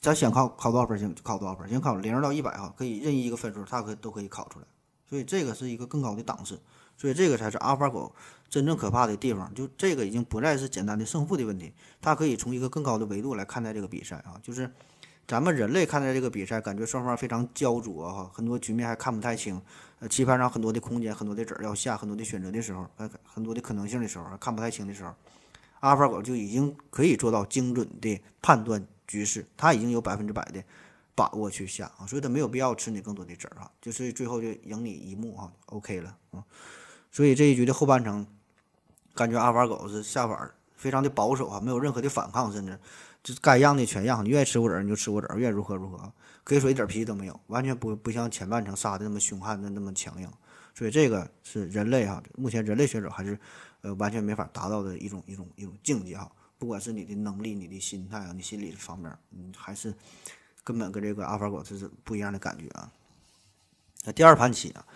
[0.00, 4.64] 他想考考多少分就考多少分，想考零到一百哈，可以任意一个分数，他可都可以考出来。
[5.08, 6.60] 所以这个是一个更高的档次，
[6.96, 8.12] 所以这个才是阿尔法狗
[8.48, 9.52] 真正可怕的地方。
[9.54, 14.68] 就这个已经不再是简单的胜负的问题，它可以从一个更高的维度来看待这个比赛啊，就是
[15.26, 19.60] 咱们人类看待这个比赛，感觉双方非常焦灼哈，很多局面还看不太清。
[20.00, 25.14] 呃，棋盘上很多的空间，很多的子儿要下，很多的选择的时候，呃，很多的可能性的时候，看不太清的时候，
[25.80, 30.62] 阿尔法狗就已经可以做到精准的判断局势，他已经有百分之百的
[31.14, 36.44] 把握去下啊，所以他没有必要吃你更多的子儿啊，就是最后就赢你一目啊，OK 了啊，
[37.10, 38.26] 所以这一局的后半程，
[39.14, 42.78] 感觉阿尔法狗是下法非常的保守啊，没有任何的反抗，甚至
[43.22, 46.12] 就该让的全让，你愿意吃我子儿你就吃我子儿，愿意如何如何。
[46.44, 50.30] 可以说一点脾气都没有，完全不不像前半程杀的那么凶悍的那么强硬，
[50.74, 53.36] 所以这个是人类哈，目前人类选手还是
[53.82, 56.30] 呃完全没法达到的一种一种一种境界哈。
[56.58, 59.94] 不管是你的能力、你的心态啊、你心理方面，你，还是
[60.64, 62.90] 根本跟这个阿尔法狗这是不一样的感觉啊。
[64.04, 64.86] 那第二盘棋啊，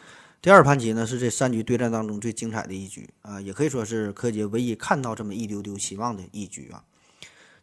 [0.40, 6.82] 第二盘棋呢是这三局对战当中最精彩的一局啊，也可以说是柯洁唯一看到这么一丢丢希望的一局啊，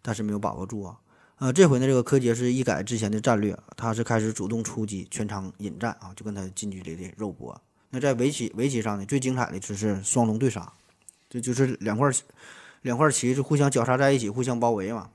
[0.01, 0.99] 但是没有把握住啊。
[1.37, 7.59] 呃，这回呢，这个柯洁是一改之前的战略，他是开始主动出击，全场引战啊，就跟他近距离的肉搏。
[7.89, 10.73] 那在围棋围棋上呢，最精彩的就是双龙对杀，
[11.29, 12.09] 这就是两块
[12.81, 15.09] 两块棋是互相交叉在一起，互相包围嘛，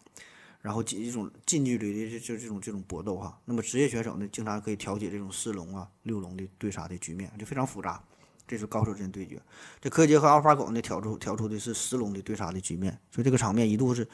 [0.60, 3.38] 然后一种近距离的就就这种这种搏斗哈。
[3.44, 8.02] 那么职业选手呢，经常可以调解这种四龙啊、六龙的对杀的局面，就非常复杂。
[8.46, 9.40] 这是高手之间对决。
[9.80, 14.06] 这柯洁和阿尔法狗呢，挑出挑出的是十龙的对杀的局面，所以这个场面一度是。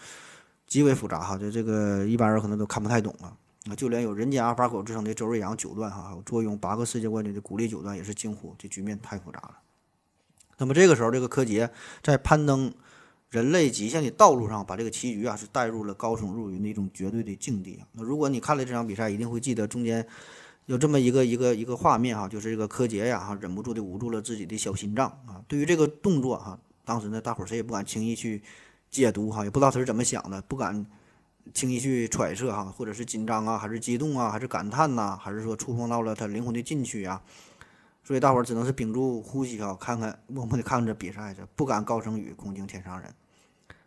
[0.68, 3.32] 极为复杂哈，这这个一般人可能都看不太懂啊
[3.70, 3.74] 啊！
[3.74, 9.57] 就连有人间阿尔法狗之称的周瑞阳九段哈，还有坐拥八个世界冠军的古力九段也是惊呼：这局面太复杂了。
[10.59, 11.70] 那么这个时候，这个柯洁
[12.02, 12.72] 在攀登
[13.30, 20.06] 人类极限的道路上，把这个棋局啊是带入了高耸入云的一种绝对的境地那如果你看了这场比赛，一定会记得中间
[20.66, 25.40] 有这么一个一个一个画面哈，就是这个柯洁呀哈忍不住的捂住了自己的小心脏啊。
[25.48, 28.42] 对于这个动作哈，当时呢大伙儿谁也不敢轻易去。
[28.90, 30.86] 解读哈，也不知道他是怎么想的，不敢
[31.52, 37.20] 轻易去揣测哈，或者是紧张啊，还是激动啊，还是感叹呐，还是说触碰到了他灵魂的禁区啊？
[38.09, 43.14] 所以大伙儿只能是屏住呼吸啊，看看默默的看着比赛，这不敢高声语，恐惊天上人。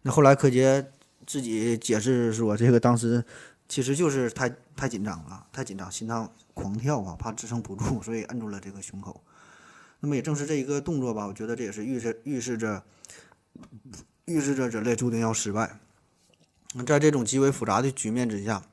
[0.03, 0.91] 那后来柯洁
[1.25, 3.25] 自己解释说，这个当时
[3.67, 9.23] 其实就是太太紧张了，太紧张，心脏狂跳啊，怕支撑不住，所以摁住了这个胸口。
[10.01, 12.83] 那么也正是这一个动作吧，我觉得这也是预示预示着。
[14.25, 15.79] 预示着人类注定要失败。
[16.75, 18.63] 那在这种极为复杂的局面之下，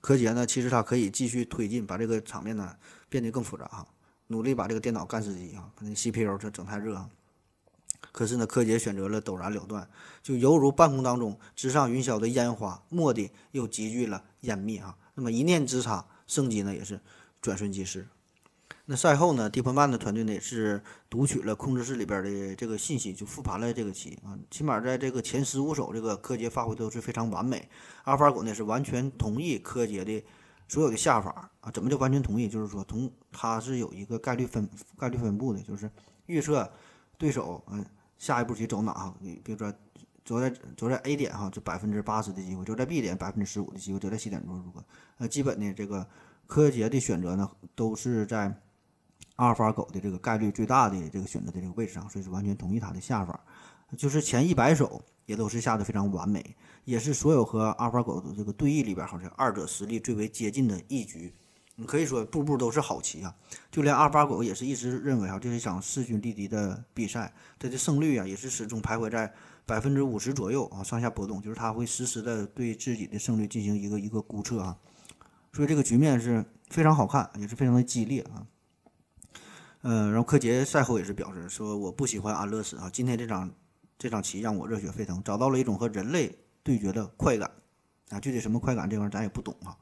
[0.00, 2.74] 柯洁呢，其实他可以继续推进，把这个场面呢
[3.10, 3.86] 变得更复杂哈，
[4.28, 7.10] 努力把这个电脑干死机啊，把那 CPU 这整太热啊。
[8.12, 9.88] 可是呢，柯洁选择了陡然了断，
[10.22, 14.96] 就犹如半空当中直上云霄的烟花，蓦地又急剧了湮灭啊。
[15.14, 17.00] 那么一念之差，升级呢也是
[17.42, 18.06] 转瞬即逝。
[18.86, 24.38] 那赛后呢，迪波曼的团队呢也是读取了控制室里边的这个信息，就复盘了这个棋啊。
[24.50, 27.68] 起码在这个前十五手，这个柯洁发挥都是非常完美。
[28.04, 30.24] 阿尔法狗呢是完全同意柯洁的
[30.68, 31.70] 所有的下法啊。
[31.72, 32.48] 怎么就完全同意？
[32.48, 35.90] 就是说，同它是有一个概率分概率分布的，就是
[36.26, 36.70] 预测
[37.16, 37.84] 对手嗯
[38.16, 39.14] 下一步棋走哪哈。
[39.18, 39.72] 你比如说
[40.24, 44.84] 走在走在 A 点哈，就百分之八十的机会；走在 B 点百分之十五的机会；走在 C 点如何如何。
[45.16, 46.06] 呃，基本的这个
[46.46, 48.54] 柯洁的选择呢，都是在
[49.36, 53.40] 阿尔法狗的这个概率最大的这个选择的这个位置上，所以是完全同意他的下法。
[53.96, 56.56] 就是前一百手也都是下的非常完美，
[56.86, 61.34] 也是所有和阿尔法狗的这个对弈里边，好像二者实力最为接近的一局。
[61.76, 63.32] 你可以说步步都是好棋啊！
[63.70, 69.30] 就连阿尔法狗也是一直认为啊，这是一场势均力敌的比赛，它的胜率啊也是始终徘徊在
[69.66, 74.76] 百分之五十左右啊，上下波动，就是他会实时的对自己的胜率进行一个一个估测啊。
[75.52, 78.46] 所以这个局面是非常好看，也是非常的激烈啊。
[79.82, 83.48] 嗯，然后柯洁赛后也是表示说，我不喜欢安乐死啊，今天这场
[83.98, 87.50] 这场棋让我热血沸腾，找到了一种和人类对决的快感
[88.10, 88.20] 啊。
[88.20, 89.76] 具体什么快感，这玩意儿咱也不懂啊。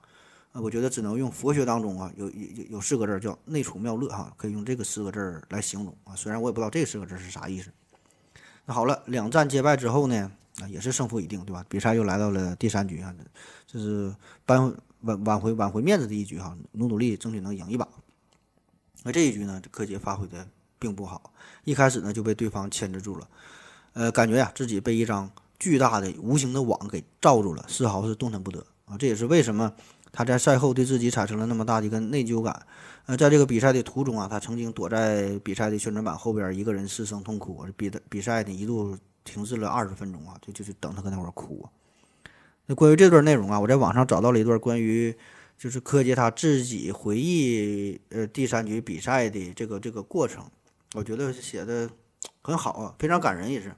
[0.58, 6.16] 我觉得只能用佛学当中啊，有有有四个字叫内处妙乐哈，可以用这个四个字来形容啊。
[6.16, 7.70] 虽然我也不知道这四个字是啥意思。
[8.64, 11.62] 那好了，两战皆败之后呢，啊也是胜负已定，对吧？
[11.68, 13.14] 比赛又来到了第三局啊，
[13.66, 17.86] 这是扳挽挽回挽回面子的一局哈，努努力争取能赢一把。
[19.02, 20.48] 那这一局呢，柯洁发挥的
[20.78, 23.28] 并不好，一开始呢就被对方牵制住了，
[23.96, 28.96] 呃，感觉呀自己被一张巨大的无形的网给罩住了，丝毫是动弹不得啊。
[28.98, 29.72] 这也是为什么。
[30.12, 32.66] 他在赛后对自己产生了那么大的一个内疚感，
[33.04, 37.66] 呃，在这个比赛的途中啊，他曾经躲在比赛的宣传板后边，一个人失声痛哭。
[37.76, 41.66] 比的比赛呢一度停滞了二十分钟啊，就就就等他搁那块哭。
[42.64, 45.14] 那关于这段内容啊，我在网上找到了一段关于
[45.58, 50.44] 就是柯洁他自己回忆呃第三局比赛的这个这个过程，
[50.94, 51.90] 我觉得写的
[52.40, 53.70] 很好啊，非常感人也是。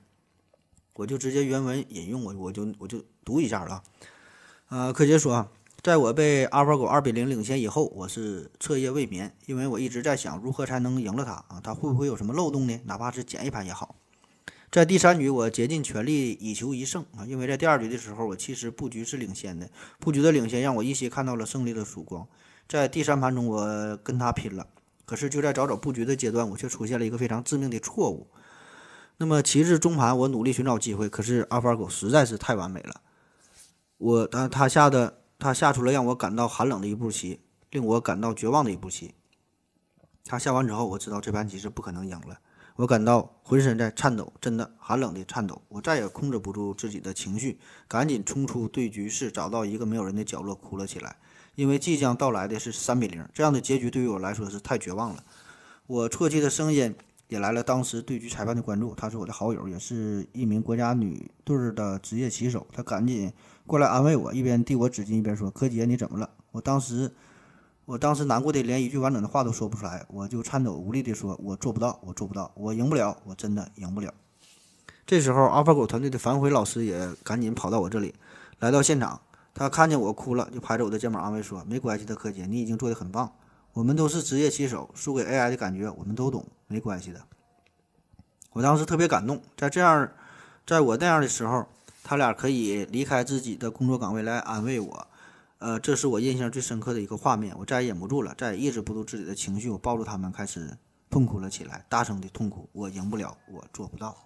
[0.99, 3.74] 我就直接原文引用，我我就我就读一下了
[4.66, 5.49] 啊，呃，柯洁说。
[5.80, 12.80] 在我被阿尔法狗二比零领先以后，我是彻夜未眠，因为我一直在想如何才能赢了他啊，他会不会有什么漏洞呢？
[12.84, 13.94] 哪怕是捡一盘也好。
[14.72, 19.70] 在第三局，我竭尽全力以求一胜啊，因为在第二局的时候，我其实布局是领先的，
[20.01, 22.26] 布局的领先让我依稀看到了胜利的曙光。
[22.68, 24.66] 在第三盘中，我跟他拼了，
[25.05, 28.26] 可是就在找找布局的阶段，我却出现了一个非常致命的错误。
[29.19, 33.03] 那么棋至中盘，我努力寻找机会，可是阿尔法狗实在是太完美了，
[33.99, 35.19] 我他他下的。
[35.41, 37.39] 他下出了让我感到寒冷的一步棋，
[37.71, 39.14] 令我感到绝望的一步棋。
[40.25, 42.41] 他下完之后，我知道这盘棋是不可能赢了。
[42.75, 45.62] 我感到浑身在颤抖，真的寒冷的颤抖。
[45.69, 51.14] 我再也控制不住自己的情绪，赶紧冲出对局室，找到一个没有人的角落哭了起来。
[51.55, 55.23] 因为即将到来的是三比零，这样的结局对于我来说是太绝望了。
[55.87, 56.97] 我啜泣的声音
[57.29, 62.66] 引来了当时对局裁判的关注，他是我的好友，也是一名国家女队的职业棋手。
[62.72, 63.33] 他赶紧。
[63.66, 67.12] 过来安慰我，一边递我纸巾，一边说：“柯洁，你怎么了？”我当时，
[67.85, 74.14] 我当时难过的连一句完整的话都说不出来，我就颤抖无力地说：“我做不到，我做不到，我赢不了，我真的赢不了。”
[75.07, 78.14] 这时候，阿尔法狗团队的樊辉老师也赶紧跑到我这里，
[78.59, 79.20] 来到现场。
[79.53, 83.31] 他看见我哭了，就拍着我的肩膀安慰说：“没关系的，柯洁，你已经做得很棒。
[83.74, 87.21] 我们都是职业棋手，输给 AI 的感觉我们都懂，没关系的。”
[88.55, 90.09] 我当时特别感动，在这样，
[90.64, 91.66] 在我那样的时候。
[92.05, 95.07] 他俩可以离开自己的工作岗位来安慰我，
[95.59, 97.55] 呃，这是我印象最深刻的一个画面。
[97.59, 100.75] 我再也忍不住了，再也抑制不住自己的情绪，我抱住他们开始
[101.11, 102.66] 痛哭了起来，大声的痛哭。
[102.73, 104.16] 我赢不了，我做不到。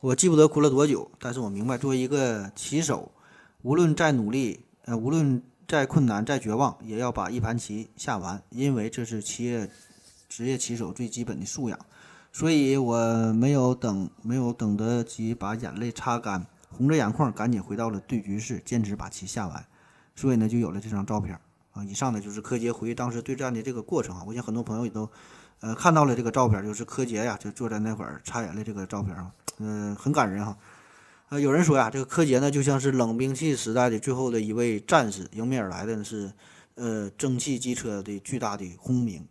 [0.00, 3.10] 我记不得哭了多久，但是我明白，作为一个棋手，
[3.62, 9.70] 无论再努力，呃，无论再困难、再绝望，也要把一盘棋下完，因为这是企业
[10.30, 11.78] 职业棋手最基本的素养。
[12.32, 19.66] 所以我没有等，没有等得及把眼泪擦干，红着眼眶赶紧回到了对局室，坚持把棋下完。
[20.14, 21.38] 所以呢，就有了这张照片
[21.72, 21.84] 啊。
[21.84, 24.22] 以上呢就是柯洁回忆当时对战的这个过程啊。
[24.26, 25.10] 我想很多朋友也都，
[25.58, 30.56] 呃，看到了这个照片，就是柯洁呀，就坐在那会儿擦眼泪这个照片啊，嗯，很感人哈。
[31.30, 36.32] 呃，有人说呀，这个柯洁呢就像是冷兵器时代的最后的一位战士，迎面而来的是，
[36.76, 39.26] 呃，蒸汽机车的巨大的轰鸣。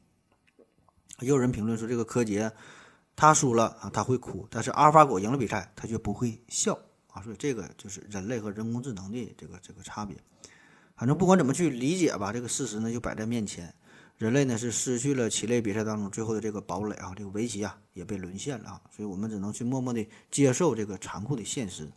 [1.22, 2.52] 也有人评论说，这个柯洁。
[3.16, 6.80] 他输了啊，他会哭；但是阿尔法狗赢了比赛，他却不会笑
[7.12, 7.22] 啊。
[7.22, 10.16] 所以这个就是人类和人工智能的这个这个差别。
[10.96, 13.76] 反正不管怎么去理解吧，这个事实呢就摆在面前。
[14.18, 18.82] 人类呢是失去了棋类比赛当中最后的这个堡垒啊，这个围棋啊也被沦陷了啊。
[18.96, 21.92] 所以我们只能去默默的接受这个残酷的现实。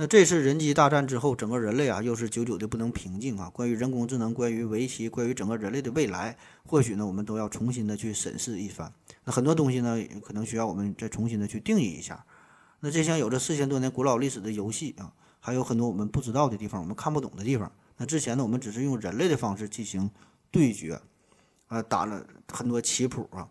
[0.00, 3.50] 那这次人机大战之后，整个人类啊又是久久的不能平静啊。
[3.50, 8.92] 关于人工智能，关于围棋，关于整个人类的未来，或许呢我们都要重新的去审视一番。
[9.24, 12.24] 那很多东西呢，可能需要我们再重新的去定义一下。
[12.78, 17.72] 那这项有着四千多年古老历史的游戏啊，还有很多我们不知道的地方，我们看不懂的地方。
[17.96, 20.08] 那之前呢，我们只是用人类的方式进行
[20.52, 21.00] 对决，
[21.66, 23.48] 啊，打了很多棋谱啊。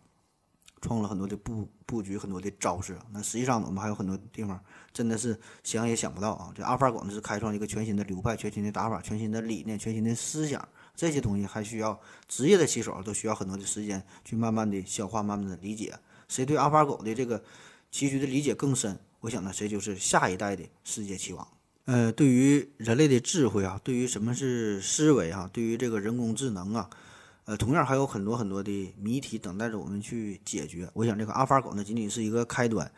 [0.81, 2.97] 创了很多的布布局，很多的招式。
[3.11, 4.59] 那实际上我们还有很多地方
[4.93, 6.51] 真的是想也想不到啊！
[6.55, 15.93] 这阿尔法狗呢是开创一个全新的流派、全新的打法、全新的理念、全新的思想，这些东西还需要职业的棋手都需要很多的时间去慢慢的消化、慢慢的理解。
[16.27, 17.43] 谁对阿尔法狗的这个
[17.89, 21.47] 棋局的理解更深，我想呢，谁就是下一代的世界棋王。
[21.85, 26.89] 呃，对于人类的智慧啊，对于什么是思维啊，对于这个人工智能啊，
[27.47, 30.89] 呃，同样还有很多很多的谜题等待着我们去解决。
[30.93, 32.91] 我想这个阿尔法狗呢，仅仅是一个开端。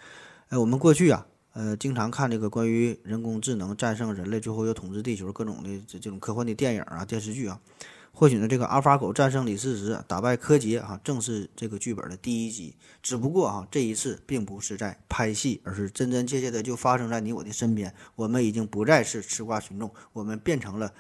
[0.48, 7.62] 呃，我们过去啊，呃，经常看这个关于人工智能战胜人类，最后又统治地球各种的这这种科幻的电影啊、电视剧啊。
[8.12, 12.76] 或许呢，这个阿尔法狗战胜李世石，打败柯洁啊，正是这个剧本的第一集。
[13.04, 17.94] 只不过啊，这一次并不是在拍戏，而是真真切切的就发生在你我的身边。
[18.16, 20.92] 我们已经不再是吃瓜群众，我们变成了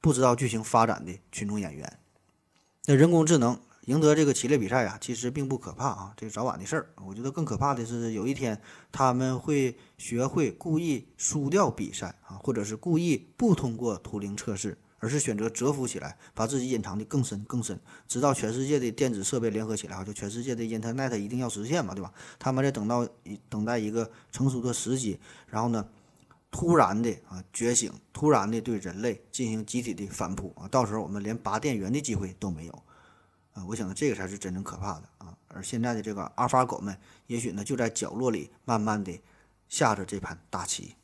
[0.00, 1.98] 不知道剧情发展的群众演员。
[2.86, 6.86] 那人工智能赢得这个棋类比赛啊，其实并不可怕啊，这是早晚的事儿。
[7.06, 8.60] 我觉得更可怕的是，有一天
[8.92, 14.76] 他们会学会故意输掉比赛啊，或者是故意不通过图灵测试。
[15.00, 17.78] 而是选择蛰伏起来，把自己隐藏的更深更深，
[18.08, 22.10] 直到全世界的电子设备联合起来啊，就全世界的 Internet 一定要实现嘛，对吧？
[22.38, 23.06] 他们在等到
[23.50, 25.86] 等待一个成熟的时机，然后呢，
[26.54, 32.72] 突然的啊觉醒，突然的对人类进行集体的反扑啊，到时候我们连拔电源的机会都没有
[33.54, 33.64] 啊！
[33.66, 35.36] 我想呢，这个才是真正可怕的啊！
[35.48, 36.96] 而现在的这个阿尔法狗们，
[37.26, 39.20] 也许呢就在角落里慢慢的
[39.68, 40.94] 下着这盘大棋。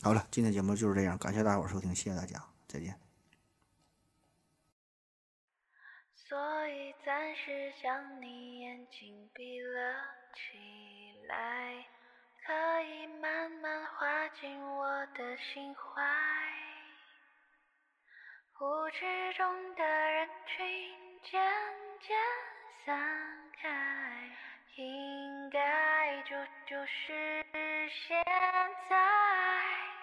[0.00, 2.98] 好了，今天节目就是这样，感谢大伙儿收听，谢谢大家，再见。
[6.14, 6.38] 所
[6.68, 9.92] 以暂时将你眼睛闭了
[10.32, 11.84] 起来，
[12.46, 16.00] 可以慢慢滑进我的心怀。
[18.60, 20.66] 舞池中的人群
[21.24, 21.42] 渐
[22.00, 22.16] 渐
[22.84, 22.96] 散
[23.60, 24.30] 开，
[24.76, 26.36] 应该就
[26.68, 27.44] 就是
[28.06, 28.24] 现
[28.88, 29.95] 在。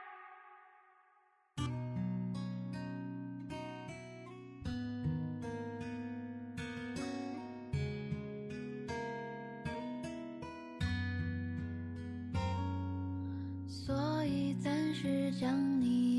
[15.04, 16.13] 是将你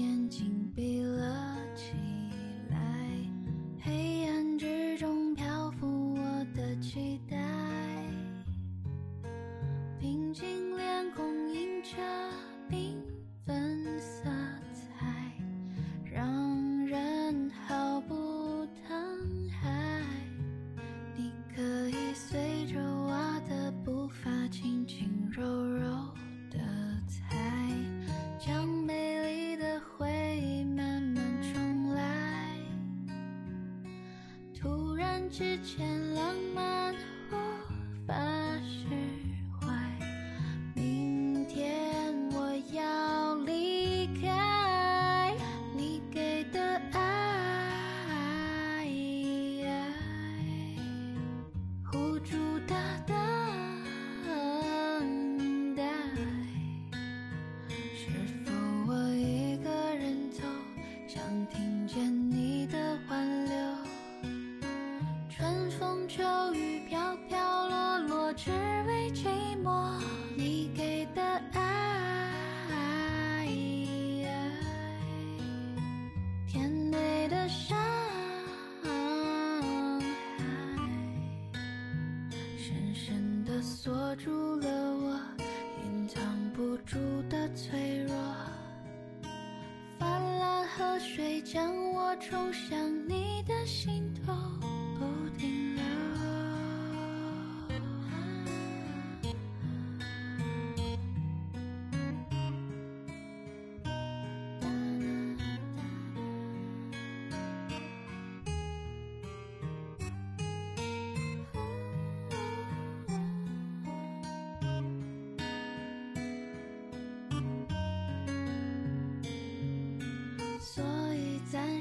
[35.65, 36.04] 牵
[91.45, 92.94] 将我冲向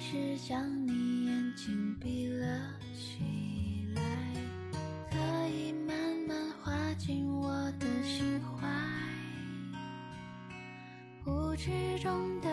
[0.05, 2.45] 是将你眼睛闭了
[2.93, 4.01] 起来，
[5.09, 5.95] 可以慢
[6.27, 7.49] 慢滑进我
[7.79, 8.67] 的心怀。
[11.25, 12.49] 无知中的